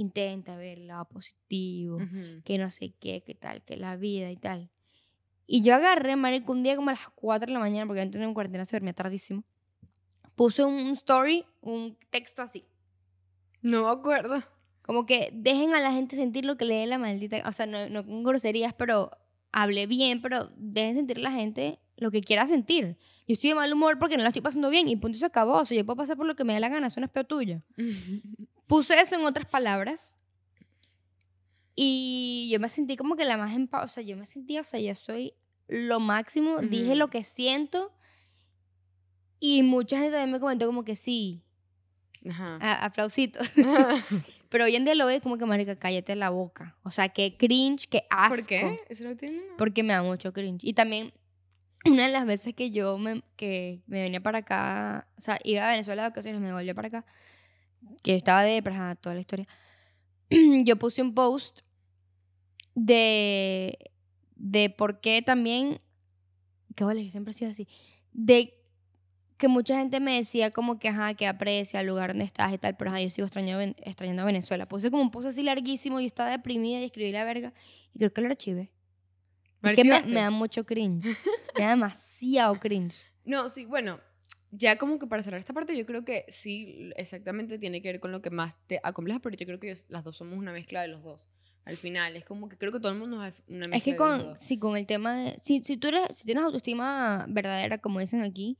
[0.00, 1.98] intenta ver el lado positivo,
[2.44, 4.70] que no sé qué, qué tal, que la vida y tal.
[5.46, 8.20] Y yo agarré, marico, un día como a las 4 de la mañana, porque antes
[8.20, 9.44] en cuarentena se dormía tardísimo.
[10.36, 12.64] Puse un story, un texto así.
[13.60, 14.42] No me acuerdo.
[14.82, 17.66] Como que dejen a la gente sentir lo que le dé la maldita, o sea,
[17.66, 19.10] no, no con groserías, pero
[19.52, 22.96] hable bien, pero dejen sentir a la gente lo que quiera sentir.
[23.26, 25.58] Yo estoy de mal humor porque no la estoy pasando bien y punto se acabó.
[25.58, 27.12] O sea, yo puedo pasar por lo que me dé la gana, eso no es
[27.12, 27.62] peor tuyo.
[28.70, 30.20] Puse eso en otras palabras
[31.74, 33.68] y yo me sentí como que la más en.
[33.72, 35.34] O sea, yo me sentí, o sea, yo soy
[35.66, 36.58] lo máximo.
[36.60, 37.92] Dije lo que siento
[39.40, 41.42] y mucha gente también me comentó como que sí.
[42.28, 42.84] Ajá.
[42.84, 43.50] aplausitos.
[44.50, 46.76] Pero hoy en día lo veo como que, marica, cállate la boca.
[46.84, 48.36] O sea, qué cringe, qué asco.
[48.36, 48.78] ¿Por qué?
[48.88, 50.62] ¿Eso no tiene Porque me da mucho cringe.
[50.62, 51.12] Y también,
[51.86, 55.66] una de las veces que yo me, que me venía para acá, o sea, iba
[55.66, 57.04] a Venezuela de vacaciones, me volví para acá,
[58.02, 58.62] que estaba de
[59.00, 59.46] toda la historia,
[60.64, 61.60] yo puse un post
[62.74, 63.78] de,
[64.36, 65.78] de por qué también,
[66.74, 67.68] que vale, yo siempre he sido así,
[68.12, 68.54] de
[69.36, 72.58] que mucha gente me decía como que, ajá, que aprecia el lugar donde estás y
[72.58, 74.68] tal, pero ajá, yo sigo extrañando, extrañando a Venezuela.
[74.68, 77.54] Puse como un post así larguísimo y estaba deprimida y escribí la verga
[77.94, 78.70] y creo que lo archivé.
[79.62, 81.04] Es que me, da mucho cringe.
[81.56, 83.06] me da demasiado cringe.
[83.22, 84.00] No, sí, bueno,
[84.50, 88.00] ya como que para cerrar esta parte, yo creo que sí, exactamente tiene que ver
[88.00, 90.82] con lo que más te acompleja, pero yo creo que las dos somos una mezcla
[90.82, 91.28] de los dos.
[91.64, 93.96] Al final, es como que creo que todo el mundo es una mezcla Es que
[93.96, 95.38] con, sí, con el tema de...
[95.38, 98.58] Si, si tú eres, si tienes autoestima verdadera, como dicen aquí,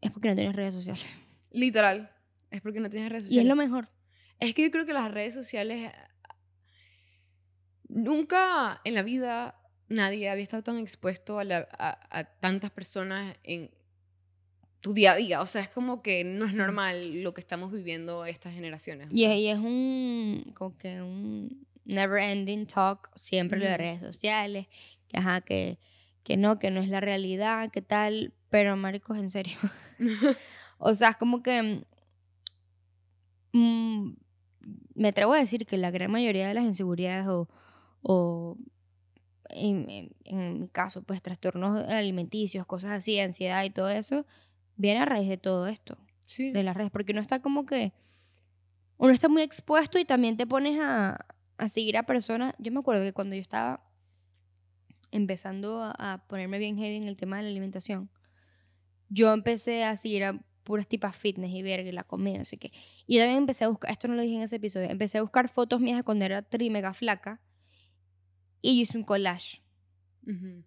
[0.00, 1.08] es porque no tienes redes sociales.
[1.50, 2.10] Literal.
[2.50, 3.44] Es porque no tienes redes sociales.
[3.44, 3.90] Y es lo mejor.
[4.40, 5.92] Es que yo creo que las redes sociales.
[7.88, 13.70] Nunca en la vida nadie había estado tan expuesto a, a, tantas personas en
[14.82, 15.40] tu día a día.
[15.40, 19.08] O sea, es como que no es normal lo que estamos viviendo estas generaciones.
[19.10, 20.52] Y, es un.
[20.54, 23.10] como que un never ending talk.
[23.16, 24.66] Siempre lo de redes sociales.
[25.08, 25.78] Que ajá, que,
[26.24, 28.34] que no, que no es la realidad, que tal.
[28.50, 29.56] Pero, maricos, en serio.
[30.78, 31.84] o sea, es como que...
[33.52, 34.14] Mm,
[34.94, 37.48] me atrevo a decir que la gran mayoría de las inseguridades o,
[38.02, 38.56] o
[39.48, 44.24] en, en, mi caso, pues trastornos alimenticios, cosas así, ansiedad y todo eso,
[44.76, 45.98] viene a raíz de todo esto.
[46.26, 46.52] Sí.
[46.52, 46.90] De las redes.
[46.90, 47.92] Porque uno está como que...
[48.98, 51.18] Uno está muy expuesto y también te pones a,
[51.58, 52.54] a seguir a personas.
[52.58, 53.84] Yo me acuerdo que cuando yo estaba
[55.10, 58.10] empezando a, a ponerme bien heavy en el tema de la alimentación,
[59.08, 62.56] yo empecé a seguir a puras tipas fitness y verga y la comida, no sé
[62.56, 62.72] qué.
[63.06, 65.22] Y yo también empecé a buscar, esto no lo dije en ese episodio, empecé a
[65.22, 67.40] buscar fotos mías de cuando era tri mega flaca
[68.60, 69.60] y yo hice un collage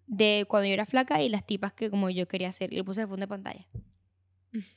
[0.06, 2.84] de cuando yo era flaca y las tipas que como yo quería hacer y lo
[2.84, 3.66] puse de fondo de pantalla.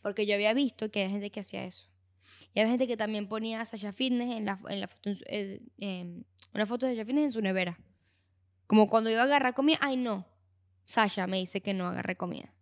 [0.02, 1.88] Porque yo había visto que había gente que hacía eso.
[2.54, 5.62] Y había gente que también ponía a Sasha Fitness en la, en la foto, eh,
[6.54, 7.80] una foto de Sasha Fitness en su nevera.
[8.68, 10.28] Como cuando iba a agarrar comida, ay no,
[10.86, 12.54] Sasha me dice que no agarré comida.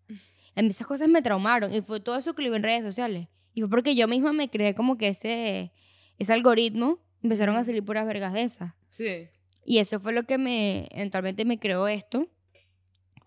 [0.56, 2.84] A mí esas cosas me traumaron y fue todo eso que lo vi en redes
[2.84, 3.28] sociales.
[3.54, 5.72] Y fue porque yo misma me creé como que ese,
[6.18, 8.74] ese algoritmo empezaron a salir puras vergas de esas.
[8.90, 9.30] Sí.
[9.66, 12.28] Y eso fue lo que me, eventualmente me creó esto.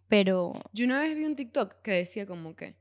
[0.09, 0.53] Pero...
[0.72, 2.80] Yo una vez vi un TikTok que decía como que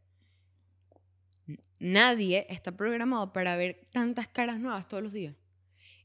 [1.80, 5.36] nadie está programado para ver tantas caras nuevas todos los días.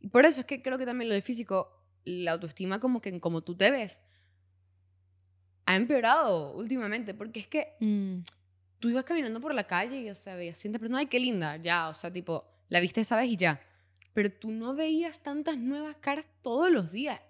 [0.01, 3.18] Y por eso es que creo que también lo del físico, la autoestima como que
[3.20, 4.01] como tú te ves,
[5.66, 8.18] ha empeorado últimamente, porque es que mm.
[8.79, 11.57] tú ibas caminando por la calle y, o sea, veías siempre persona, ay, qué linda,
[11.57, 13.61] ya, o sea, tipo, la viste esa vez y ya.
[14.12, 17.20] Pero tú no veías tantas nuevas caras todos los días.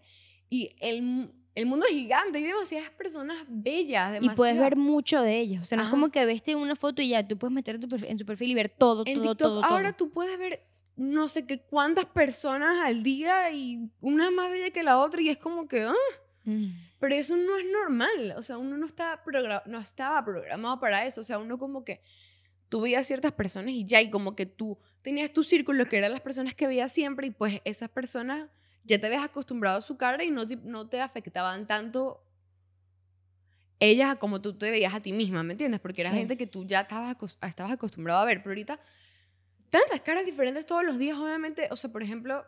[0.51, 4.18] Y el, el mundo es gigante, hay demasiadas personas bellas.
[4.20, 5.62] Y puedes ver mucho de ellas.
[5.62, 8.18] O sea, no es como que viste una foto y ya, tú puedes meter en
[8.18, 11.46] tu perfil, y ver todo, en todo, TikTok, todo, Ahora tú puedes ver no sé
[11.46, 15.66] qué cuántas personas al día y una más bella que la otra y es como
[15.66, 15.82] que...
[15.82, 15.94] Ah,
[16.44, 16.66] mm.
[17.00, 19.22] Pero eso no es normal, o sea, uno no, está
[19.66, 22.00] no estaba programado para eso, o sea, uno como que
[22.70, 26.12] tú veías ciertas personas y ya, y como que tú tenías tu círculo que eran
[26.12, 28.48] las personas que veías siempre y pues esas personas
[28.85, 32.22] ya te habías acostumbrado a su cara y no te, no te afectaban tanto
[33.80, 35.80] ellas como tú te veías a ti misma, ¿me entiendes?
[35.80, 38.78] Porque era gente que tú ya estabas, estabas acostumbrado a ver, pero ahorita
[39.68, 42.47] tantas caras diferentes todos los días, obviamente, o sea, por ejemplo,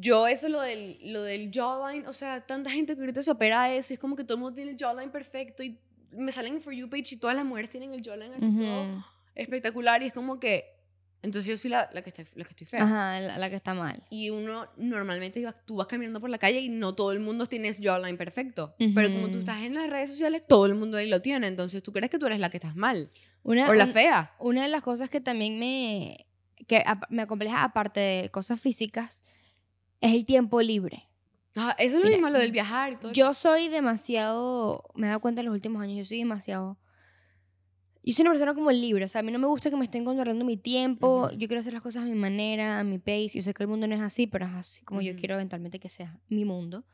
[0.00, 3.74] yo eso lo del, lo del jawline, o sea, tanta gente que ahorita se opera
[3.74, 5.78] eso, y es como que todo el mundo tiene el jawline perfecto y
[6.12, 9.04] me salen en For You page y todas las mujeres tienen el jawline así todo
[9.34, 10.77] espectacular y es como que,
[11.22, 12.84] entonces yo soy la, la, que, está, la que estoy fea.
[12.84, 14.02] Ajá, la, que está mal.
[14.10, 17.68] Y uno normalmente tú vas caminando por la calle y no todo el mundo tiene
[17.68, 21.08] ese jawline perfecto, pero como tú estás en las redes sociales, todo el mundo ahí
[21.08, 23.10] lo tiene, entonces tú crees que tú eres la que estás mal
[23.42, 24.34] una, o la fea.
[24.38, 26.26] Una de las cosas que también me,
[26.66, 29.22] que me acompleja, aparte de cosas físicas,
[30.00, 31.08] es el tiempo libre.
[31.56, 33.12] Ah, eso es lo mismo, lo del viajar y todo.
[33.12, 36.78] Yo soy demasiado, me he dado cuenta en los últimos años, yo soy demasiado...
[38.04, 39.84] Yo soy una persona como libre, o sea, a mí no me gusta que me
[39.84, 43.30] estén controlando mi tiempo, yo quiero hacer las cosas a mi manera, a mi pace,
[43.34, 45.78] yo sé que el mundo no es así, pero es así como yo quiero eventualmente
[45.78, 46.84] que sea mi mundo.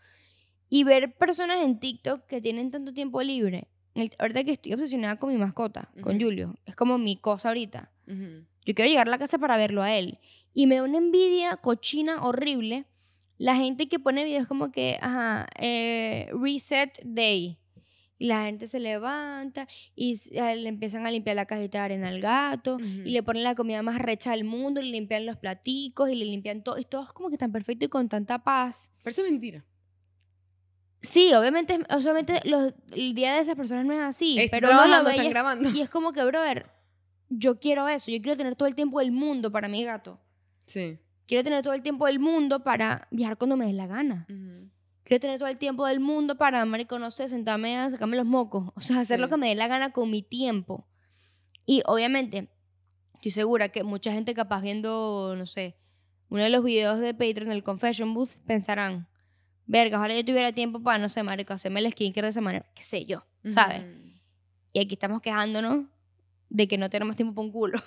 [0.68, 3.68] Y ver personas en TikTok que tienen tanto tiempo libre.
[3.94, 6.24] El- ahorita que estoy obsesionada con mi mascota, con Ujú.
[6.24, 7.92] Julio, es como mi cosa ahorita.
[8.06, 10.18] Yo quiero llegar a la casa para verlo a él.
[10.52, 12.86] Y me da una envidia cochina horrible.
[13.38, 17.58] La gente que pone videos como que, ajá, eh, reset day.
[18.18, 22.20] Y la gente se levanta y le empiezan a limpiar la cajita de arena al
[22.20, 22.76] gato.
[22.80, 24.80] Y le ponen la comida más recha del mundo.
[24.80, 26.10] Y le limpian los platicos.
[26.10, 26.78] Y le limpian todo.
[26.78, 28.92] Y todo es como que tan perfecto y con tanta paz.
[29.02, 29.64] Pero es mentira.
[31.00, 34.38] Sí, obviamente, obviamente los, el día de esas personas no es así.
[34.38, 35.70] Están pero uno lo están es- grabando.
[35.70, 36.70] y es como que, brother,
[37.28, 38.10] yo quiero eso.
[38.10, 40.18] Yo quiero tener todo el tiempo del mundo para mi gato.
[40.66, 40.98] Sí.
[41.26, 44.26] Quiero tener todo el tiempo del mundo para viajar cuando me dé la gana.
[45.04, 48.26] Quiero tener todo el tiempo del mundo para, marico, no sé, sentarme a sacarme los
[48.26, 48.72] mocos.
[48.74, 49.32] O sea, hacer lo Sí.
[49.32, 50.86] que me dé la gana con mi tiempo.
[51.66, 52.48] Y obviamente,
[53.14, 55.76] estoy segura que mucha gente capaz viendo, no sé,
[56.30, 59.06] uno de los videos de Patreon del Confession Booth pensarán,
[59.66, 62.66] verga, ojalá yo tuviera tiempo para, no sé, marico, hacerme el skincare de esa manera.
[62.74, 63.80] Qué sé yo, ¿sabes?
[63.80, 64.08] Ujú.
[64.72, 65.86] Y aquí estamos quejándonos
[66.48, 67.78] de que no tenemos tiempo para un culo.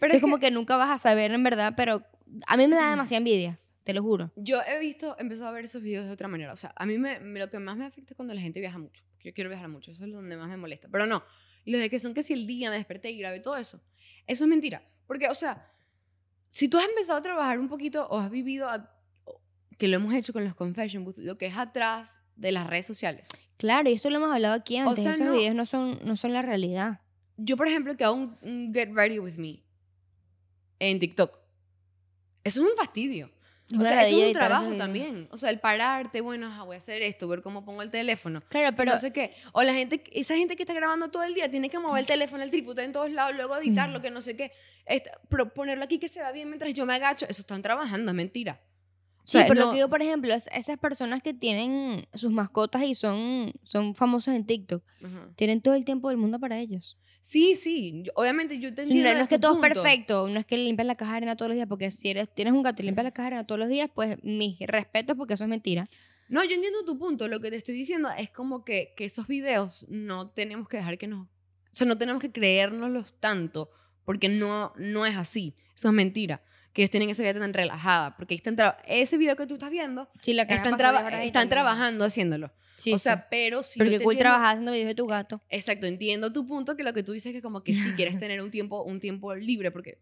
[0.00, 2.02] Pero es como que que nunca vas a saber en verdad, pero
[2.46, 4.32] a mí me da demasiada envidia, te lo juro.
[4.34, 6.52] yo he visto, he empezado a ver esos videos de otra manera.
[6.52, 8.58] O sea, a mí me, me- lo que más me afecta es cuando la gente
[8.58, 9.04] viaja mucho.
[9.22, 10.88] Yo quiero viajar mucho, eso es donde más me molesta.
[10.90, 11.22] Pero no,
[11.64, 13.80] y los de que son que si el día me desperté y grabé todo eso,
[14.26, 14.82] eso es mentira.
[15.06, 15.70] Porque, o sea,
[16.50, 18.92] si tú has empezado a trabajar un poquito o has vivido, a-
[19.24, 19.40] o-
[19.78, 22.86] que lo hemos hecho con los confession booths, lo que es atrás de las redes
[22.86, 23.28] sociales.
[23.56, 25.04] Claro, y eso lo hemos hablado aquí O antes.
[25.04, 27.00] sea, Esos no- videos no son, no son la realidad.
[27.36, 29.62] Yo, por ejemplo, que hago un, un Get Ready With Me
[30.80, 31.38] en TikTok.
[32.44, 33.30] Eso es un fastidio.
[33.74, 35.28] O sea, eso es un trabajo también.
[35.32, 38.40] O sea, el pararte, bueno, ajá, voy a hacer esto, ver cómo pongo el teléfono.
[38.48, 39.34] Claro, Pero no sé qué.
[39.52, 42.06] O la gente, esa gente que está grabando todo el día tiene que mover el
[42.06, 44.52] teléfono, el trípode en todos lados, luego editarlo, que no sé qué.
[44.86, 45.18] Esta-
[45.54, 47.26] ponerlo aquí que se va bien mientras yo me agacho.
[47.28, 48.60] Eso están trabajando, es mentira.
[49.18, 52.06] O sí, sea, pero no- lo que digo, por ejemplo, es esas personas que tienen
[52.14, 55.28] sus mascotas y son, son famosas en TikTok, Ajá.
[55.34, 56.96] tienen todo el tiempo del mundo para ellos.
[57.28, 58.04] Sí, sí.
[58.14, 59.10] obviamente yo te No, entiendo.
[59.10, 59.82] no de es que todo es punto.
[59.82, 62.32] perfecto, no es que limpias la caja de arena todos los días, porque si eres,
[62.32, 65.16] tienes un gato y limpias la caja de arena todos los días, pues mis respetos,
[65.16, 65.88] porque eso es mentira.
[66.28, 67.26] No, yo entiendo tu punto.
[67.28, 70.98] Lo que te estoy diciendo es como que, que esos videos no tenemos que dejar
[70.98, 71.26] que nos...
[71.26, 71.28] O
[71.72, 73.70] sea, no tenemos que creérnoslos tanto
[74.04, 75.54] porque no, no es así.
[75.74, 76.42] Eso es mentira.
[76.76, 78.14] Que ellos tienen esa vida tan relajada.
[78.18, 78.54] Porque están
[78.86, 82.52] ese video que tú estás viendo, Sí, la están, traba- están trabajando haciéndolo.
[82.76, 83.04] Sí, o sí.
[83.04, 85.40] sea, pero si Porque yo cool entiendo- trabajar haciendo videos de tu gato.
[85.48, 88.18] Exacto, entiendo tu punto que lo que tú dices es que como que si quieres
[88.28, 89.98] tener un tiempo, un tiempo libre, porque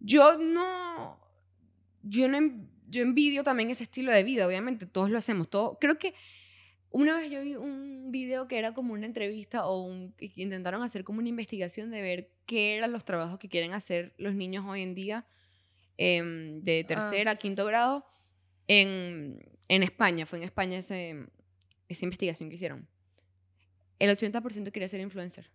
[0.00, 1.20] yo no,
[2.02, 2.40] yo no,
[2.88, 6.14] yo envidio también ese estilo de vida, obviamente, todos lo hacemos, todo, creo que
[6.90, 11.04] una vez yo vi un video que era como una entrevista o un, intentaron hacer
[11.04, 14.80] como una investigación de ver qué eran los trabajos que quieren hacer los niños hoy
[14.80, 15.26] en día
[15.98, 18.04] em, de tercer a quinto grado
[18.68, 19.38] en,
[19.68, 21.26] en España, fue en España ese,
[21.88, 22.88] esa investigación que hicieron.
[23.98, 25.50] El 80% quería ser influencer.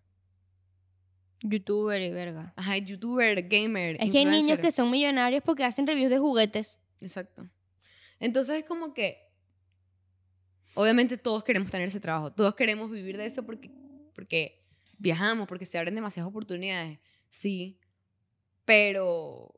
[1.42, 2.52] Youtuber y verga.
[2.56, 3.96] Ajá, youtuber, gamer.
[4.00, 4.60] Es que hay niños influencer.
[4.60, 6.80] que son millonarios porque hacen reviews de juguetes.
[7.00, 7.48] Exacto.
[8.20, 9.18] Entonces es como que.
[10.74, 12.32] Obviamente todos queremos tener ese trabajo.
[12.32, 13.70] Todos queremos vivir de eso porque,
[14.14, 14.64] porque
[14.98, 16.98] viajamos, porque se abren demasiadas oportunidades.
[17.28, 17.78] Sí.
[18.64, 19.54] Pero.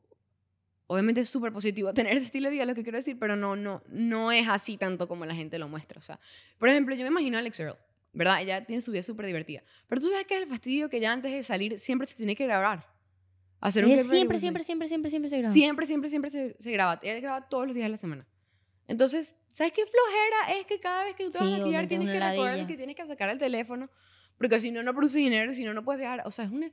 [0.87, 3.55] Obviamente es súper positivo tener ese estilo de vida, lo que quiero decir, pero no,
[3.55, 5.99] no, no es así tanto como la gente lo muestra.
[5.99, 6.19] O sea,
[6.57, 7.77] por ejemplo, yo me imagino a Alex Earl,
[8.13, 8.41] ¿verdad?
[8.41, 9.63] Ella tiene su vida súper divertida.
[9.87, 12.35] Pero tú sabes que es el fastidio que ya antes de salir siempre se tiene
[12.35, 12.87] que grabar.
[13.61, 15.53] Hacer un siempre, siempre, siempre, siempre, siempre se graba.
[15.53, 16.99] Siempre, siempre, siempre se, se graba.
[17.01, 18.27] Ella graba todos los días de la semana.
[18.87, 22.07] Entonces, ¿sabes qué flojera es que cada vez que tú te vas a maquillar tienes
[22.07, 23.89] es que recordar que tienes que sacar el teléfono?
[24.37, 26.21] Porque si no, no produces dinero, si no, no puedes viajar.
[26.25, 26.71] O sea, es una...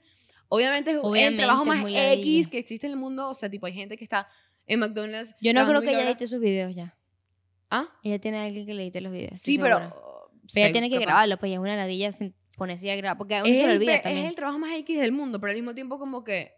[0.54, 3.30] Obviamente es el Obviamente, trabajo más X que existe en el mundo.
[3.30, 4.28] O sea, tipo, hay gente que está
[4.66, 5.34] en McDonald's.
[5.40, 6.94] Yo no creo que ella edite sus videos ya.
[7.70, 7.88] ¿Ah?
[8.04, 9.38] Ella tiene a alguien que le edite los videos.
[9.38, 9.78] Sí, pero...
[10.52, 12.10] Pero ella tiene que grabarlo, pues ya es una ladilla
[12.58, 13.16] ponerse a grabar.
[13.16, 15.56] Porque a uno se el, olvida es el trabajo más X del mundo, pero al
[15.56, 16.52] mismo tiempo como que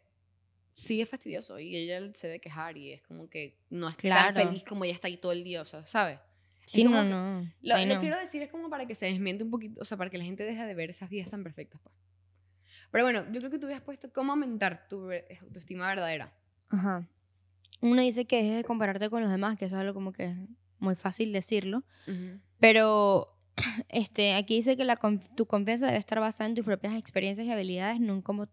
[0.72, 4.34] sí es fastidioso y ella se debe quejar y es como que no es Claro.
[4.34, 6.18] tan feliz como ella está ahí todo el día, o sea, ¿sabes?
[6.66, 7.48] Sí, no, no.
[7.60, 10.10] Lo, lo quiero decir es como para que se desmiente un poquito, o sea, para
[10.10, 11.80] que la gente deje de ver esas vidas tan perfectas.
[11.80, 11.94] Pues.
[12.94, 16.32] Pero bueno, yo creo que tú habías puesto cómo aumentar tu ver- autoestima verdadera.
[16.68, 17.04] Ajá.
[17.80, 20.26] Uno dice que dejes de compararte con los demás, que eso es algo como que
[20.26, 20.36] es
[20.78, 21.82] muy fácil decirlo.
[22.60, 23.36] Pero
[23.88, 24.94] este, aquí dice que la,
[25.34, 28.46] tu confianza debe estar basada en tus propias experiencias y habilidades, no en cómo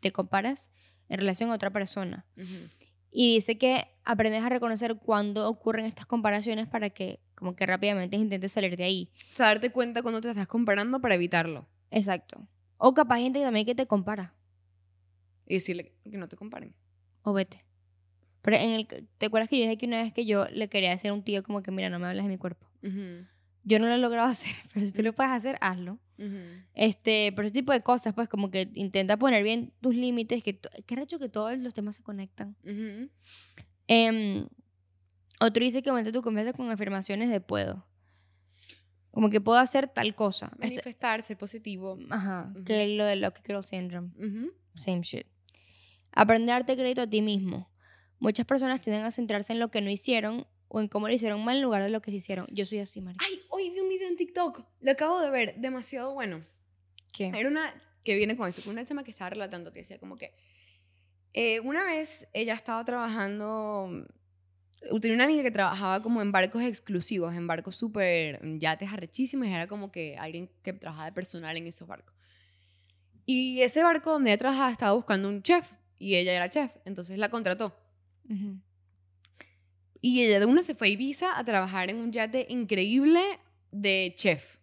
[0.00, 0.70] te comparas
[1.10, 2.24] en relación a otra persona.
[2.38, 2.66] Ujú.
[3.10, 8.16] Y dice que aprendes a reconocer cuándo ocurren estas comparaciones para que como que rápidamente
[8.16, 9.12] intentes salir de ahí.
[9.30, 11.68] O sea, darte cuenta cuando te estás comparando para evitarlo.
[11.90, 12.48] Exacto.
[12.82, 14.34] O capaz gente también que te compara.
[15.46, 16.74] Y decirle que no te comparen.
[17.22, 17.62] O vete.
[18.40, 18.86] Pero en el,
[19.18, 21.22] ¿te acuerdas que yo dije que una vez que yo le quería decir a un
[21.22, 22.66] tío como que, mira, no me hables de mi cuerpo?
[23.64, 25.98] Yo no lo he logrado hacer, pero si tú lo puedes hacer, hazlo.
[26.74, 30.58] Este, pero ese tipo de cosas, pues como que intenta poner bien tus límites, que
[30.58, 32.56] qué hecho que todos los temas se conectan.
[33.88, 34.46] Em,
[35.38, 37.86] otro dice que aumente tu confianza con afirmaciones de puedo.
[39.10, 40.52] Como que puedo hacer tal cosa.
[40.60, 41.98] Este Manifestar, ser positivo.
[42.10, 44.10] Ajá, que es lo del Lucky Girl Syndrome.
[44.74, 45.26] Same shit.
[46.12, 47.70] Aprender a darte crédito a ti mismo.
[48.18, 51.44] Muchas personas tienden a centrarse en lo que no hicieron o en cómo lo hicieron
[51.44, 52.46] mal en lugar de lo que se hicieron.
[52.52, 53.18] Yo soy así, María.
[53.20, 54.64] Ay, hoy vi un video en TikTok.
[54.80, 55.56] Lo acabo de ver.
[55.58, 56.42] Demasiado bueno.
[57.12, 57.32] ¿Qué?
[57.34, 58.70] Era una que viene con eso.
[58.70, 60.32] Una tema que estaba relatando que decía como que
[61.32, 64.06] eh, una vez ella estaba trabajando
[65.00, 69.52] tenía una amiga que trabajaba como en barcos exclusivos, en barcos súper yates arrechísimos, y
[69.52, 72.14] era como que alguien que trabajaba de personal en esos barcos.
[73.26, 77.18] Y ese barco donde ella trabajaba estaba buscando un chef, y ella era chef, entonces
[77.18, 77.76] la contrató.
[80.00, 83.20] Y ella de una se fue a Ibiza a trabajar en un yate increíble
[83.70, 84.56] de chef,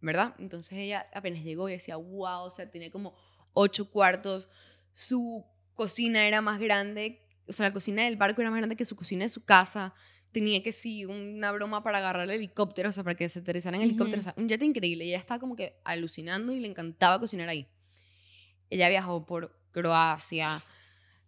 [0.00, 0.34] ¿verdad?
[0.38, 3.16] Entonces ella apenas llegó y decía, wow, o sea, tiene como
[3.54, 4.50] ocho cuartos,
[4.92, 8.84] su cocina era más grande o sea, la cocina del barco era más grande que
[8.84, 9.94] su cocina de su casa.
[10.32, 13.76] Tenía que sí, una broma para agarrar el helicóptero, o sea, para que se aterrizara
[13.76, 14.20] en el helicóptero.
[14.20, 15.04] O sea, un jet increíble.
[15.04, 17.68] Ella estaba como que alucinando y le encantaba cocinar ahí.
[18.68, 20.60] Ella viajó por Croacia,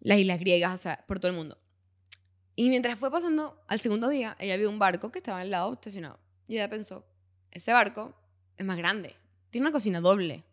[0.00, 1.58] las islas griegas, o sea, por todo el mundo.
[2.56, 5.72] Y mientras fue pasando al segundo día, ella vio un barco que estaba al lado
[5.74, 6.18] estacionado.
[6.48, 7.06] Y ella pensó,
[7.52, 8.20] ese barco
[8.56, 9.14] es más grande,
[9.50, 10.44] tiene una cocina doble.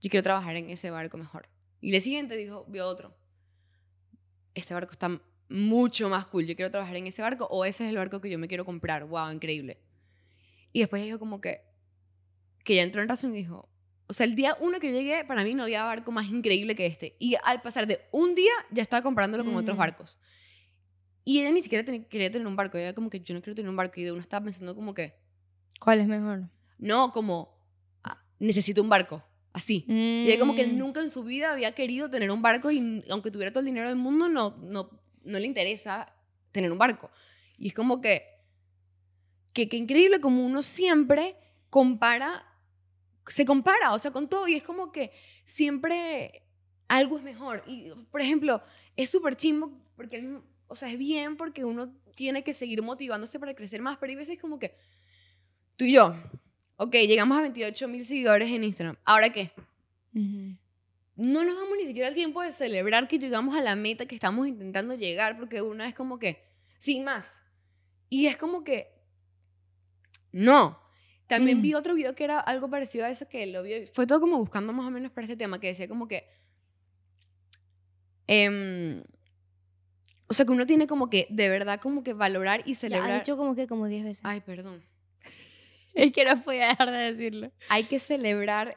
[0.00, 1.48] Yo quiero trabajar en ese barco mejor.
[1.80, 3.19] Y el siguiente dijo, vio otro
[4.54, 7.90] este barco está mucho más cool, yo quiero trabajar en ese barco o ese es
[7.90, 9.80] el barco que yo me quiero comprar, wow, increíble.
[10.72, 11.62] Y después dijo como que,
[12.64, 13.68] que ya entró en razón y dijo,
[14.06, 16.74] o sea, el día uno que yo llegué, para mí no había barco más increíble
[16.74, 17.16] que este.
[17.18, 19.78] Y al pasar de un día, ya estaba comprándolo con otros mm.
[19.78, 20.18] barcos.
[21.24, 23.68] Y ella ni siquiera quería tener un barco, ella como que yo no quiero tener
[23.68, 25.14] un barco y de uno estaba pensando como que...
[25.78, 26.50] ¿Cuál es mejor?
[26.78, 27.56] No, como,
[28.02, 29.22] ah, necesito un barco.
[29.52, 29.84] Así.
[29.88, 30.78] Y ella como que Mm.
[30.78, 33.88] nunca en su vida había querido tener un barco y aunque tuviera todo el dinero
[33.88, 34.90] del mundo, no, no,
[35.24, 36.12] no le interesa
[36.52, 37.10] tener un barco.
[37.58, 38.22] Y es como que,
[39.52, 41.36] que, que increíble como uno siempre
[41.68, 42.46] compara,
[43.26, 44.46] se compara, o sea, con todo.
[44.46, 45.10] Y es como que
[45.44, 46.44] siempre
[46.88, 47.64] algo es mejor.
[47.66, 48.62] Y, por ejemplo,
[48.96, 50.38] es súper chimbo porque,
[50.68, 54.16] o sea, es bien porque uno tiene que seguir motivándose para crecer más, pero hay
[54.16, 54.76] veces como que
[55.76, 56.14] tú y yo,
[56.82, 58.96] ok, llegamos a 28 mil seguidores en Instagram.
[59.04, 59.52] ¿Ahora qué?
[60.14, 64.14] No nos damos ni siquiera el tiempo de celebrar que llegamos a la meta que
[64.14, 66.42] estamos intentando llegar, porque una es como que,
[66.78, 67.40] sin más.
[68.08, 68.88] Y es como que,
[70.32, 70.78] no.
[71.26, 71.62] También Mm.
[71.62, 74.38] vi otro video que era algo parecido a eso, que lo vi, fue todo como
[74.38, 76.26] buscando más o menos para este tema, que decía como que,
[78.26, 79.02] em,
[80.28, 83.10] o sea, que uno tiene como que, de verdad, como que valorar y Ya, celebrar.
[83.12, 84.22] ha dicho como que como 10 veces.
[84.24, 84.82] Ay, perdón.
[85.94, 87.52] Es que no podía dejar de decirlo.
[87.68, 88.76] hay que celebrar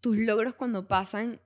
[0.00, 1.40] tus logros cuando pasan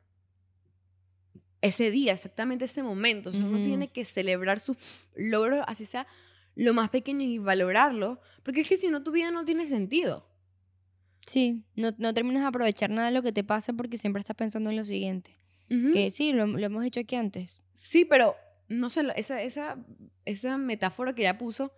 [1.61, 3.31] ese día, exactamente ese momento.
[3.31, 4.77] O sea, uno tiene que celebrar sus
[5.17, 6.07] logros, así sea
[6.55, 10.29] lo más pequeño y valorarlo, porque es que si no, tu vida no tiene sentido.
[11.27, 14.37] Sí, no, no terminas de aprovechar nada de lo que te pasa porque siempre estás
[14.37, 15.39] pensando en lo siguiente.
[15.69, 17.61] Que sí, lo, lo hemos dicho aquí antes.
[17.73, 18.37] Sí, pero
[18.69, 19.77] no sé, esa, esa,
[20.25, 21.73] esa metáfora que ella puso,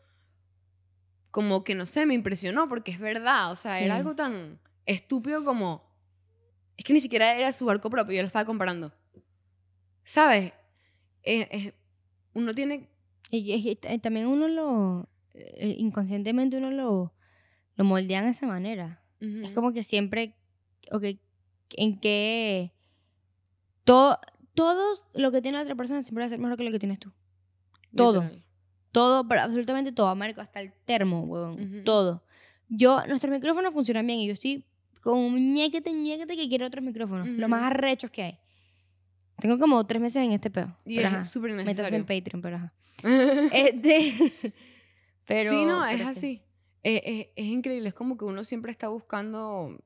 [1.36, 3.52] como que no sé, me impresionó porque es verdad.
[3.52, 3.98] O sea, era Sí.
[3.98, 5.84] algo tan estúpido como.
[6.78, 8.90] Es que ni siquiera era su barco propio, yo lo estaba comparando.
[10.02, 10.54] ¿Sabes?
[11.24, 11.74] Eh, eh,
[12.32, 12.88] uno tiene.
[13.30, 17.12] Y, y- también uno lo, eh, inconscientemente uno lo,
[17.74, 19.02] lo moldea de esa manera.
[19.20, 19.54] Es Ujú.
[19.54, 20.36] como que siempre,
[20.90, 21.04] ok,
[21.76, 22.72] en que
[23.84, 24.18] todo,
[24.54, 26.78] todo lo que tiene la otra persona siempre va a ser mejor que lo que
[26.78, 27.12] tienes tú.
[27.94, 28.22] todo.
[28.22, 28.45] Literal.
[28.96, 31.84] Todo, absolutamente todo, Marco, hasta el termo, huevón, Ujú.
[31.84, 32.22] todo.
[32.70, 34.64] Yo, nuestros micrófonos funcionan bien y yo estoy
[35.02, 38.38] con un ñequete, ñequete que quiero otros micrófonos, los más arrechos que hay.
[39.38, 40.74] Tengo como tres meses en este peo.
[40.86, 41.98] Y pero es súper métase innecesario.
[41.98, 42.72] en Patreon, pero ajá.
[43.52, 44.14] Este,
[45.26, 46.40] pero, sí, no, es así.
[46.82, 49.78] Eh, eh, es increíble, es como que uno siempre está buscando...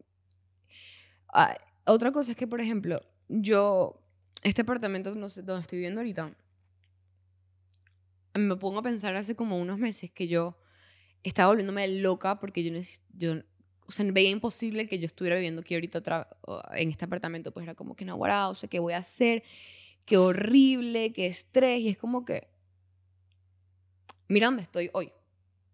[1.34, 4.00] Ah, otra cosa es que, por ejemplo, yo,
[4.44, 6.32] este apartamento no sé, donde estoy viviendo ahorita,
[8.34, 10.58] me pongo a pensar hace como unos meses que yo
[11.22, 12.72] estaba volviéndome loca porque yo,
[13.16, 13.34] yo
[13.86, 16.28] o sea, veía imposible que yo estuviera viviendo aquí ahorita otra,
[16.74, 19.42] en este apartamento, pues era como que no, o sea, ¿qué voy a hacer?
[20.06, 22.48] Qué horrible, qué estrés, y es como que,
[24.28, 25.12] mira dónde estoy hoy.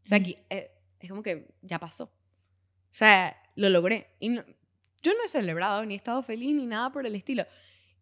[0.05, 2.05] O sea, aquí eh, es como que ya pasó.
[2.05, 2.11] O
[2.93, 4.09] sea, lo logré.
[4.21, 4.45] Y no-
[5.03, 7.47] yo no he celebrado, ni he estado feliz, ni nada por el estilo.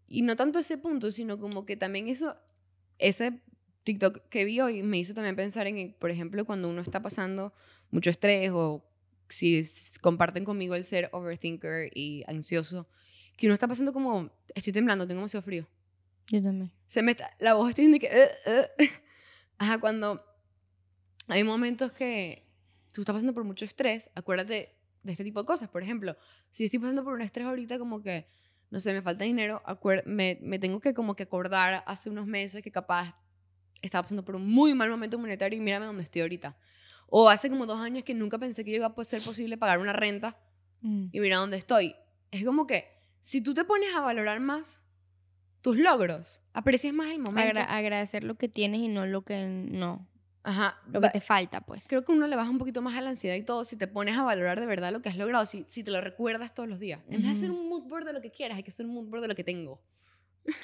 [0.09, 2.37] Y no tanto ese punto, sino como que también eso,
[2.99, 3.41] ese
[3.85, 7.53] TikTok que vi hoy me hizo también pensar en, por ejemplo, cuando uno está pasando
[7.91, 8.85] mucho estrés o
[9.29, 9.63] si
[10.01, 12.89] comparten conmigo el ser overthinker y ansioso,
[13.37, 15.69] que uno está pasando como, estoy temblando, tengo demasiado frío.
[16.29, 16.73] Yo también.
[16.87, 18.85] Se me está, la voz estoy que, uh, uh".
[19.59, 20.25] ajá, cuando
[21.29, 22.47] hay momentos que
[22.93, 25.69] tú estás pasando por mucho estrés, acuérdate de este tipo de cosas.
[25.69, 26.17] Por ejemplo,
[26.51, 28.27] si estoy pasando por un estrés ahorita como que,
[28.71, 29.63] no sé, me falta dinero,
[30.07, 33.15] me, me tengo que como que acordar hace unos meses que capaz
[33.87, 36.57] estaba pasando por un muy mal momento monetario y mírame dónde estoy ahorita.
[37.09, 39.93] O hace como dos años que nunca pensé que iba a ser posible pagar una
[39.93, 40.37] renta
[40.81, 41.07] mm.
[41.13, 41.95] y mira dónde estoy.
[42.31, 42.89] Es como que
[43.21, 44.83] si tú te pones a valorar más
[45.61, 47.61] tus logros, aprecias más el momento.
[47.69, 50.07] agradecer lo que tienes y no lo que no.
[50.43, 50.79] Ajá.
[50.93, 51.89] Lo que te falta, pues.
[51.89, 53.87] Creo que uno le baja un poquito más a la ansiedad y todo si te
[53.87, 56.69] pones a valorar de verdad lo que has logrado, si, si te lo recuerdas todos
[56.69, 57.01] los días.
[57.09, 58.93] En vez de hacer un mood board de lo que quieras, hay que hacer un
[58.93, 59.81] mood board de lo que tengo.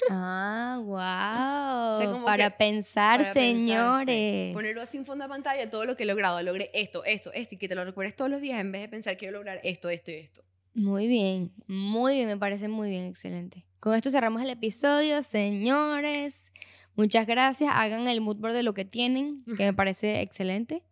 [0.09, 2.23] Ah, wow.
[2.25, 4.53] para pensar, señores.
[4.53, 6.41] Ponerlo así en fondo de pantalla, todo lo que he logrado.
[6.43, 8.89] Logré esto, esto, esto, y que te lo recuerdes todos los días en vez de
[8.89, 10.43] pensar quiero lograr esto, esto y esto.
[10.73, 13.65] Muy bien, muy bien, me parece muy bien, excelente.
[13.79, 16.53] Con esto cerramos el episodio, señores.
[16.95, 17.71] Muchas gracias.
[17.73, 20.83] Hagan el mood board de lo que tienen, que me parece excelente.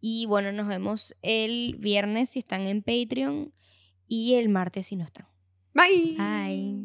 [0.00, 3.52] Y bueno, nos vemos el viernes si están en Patreon
[4.08, 5.31] y el martes si no están.
[5.74, 6.82] 拜。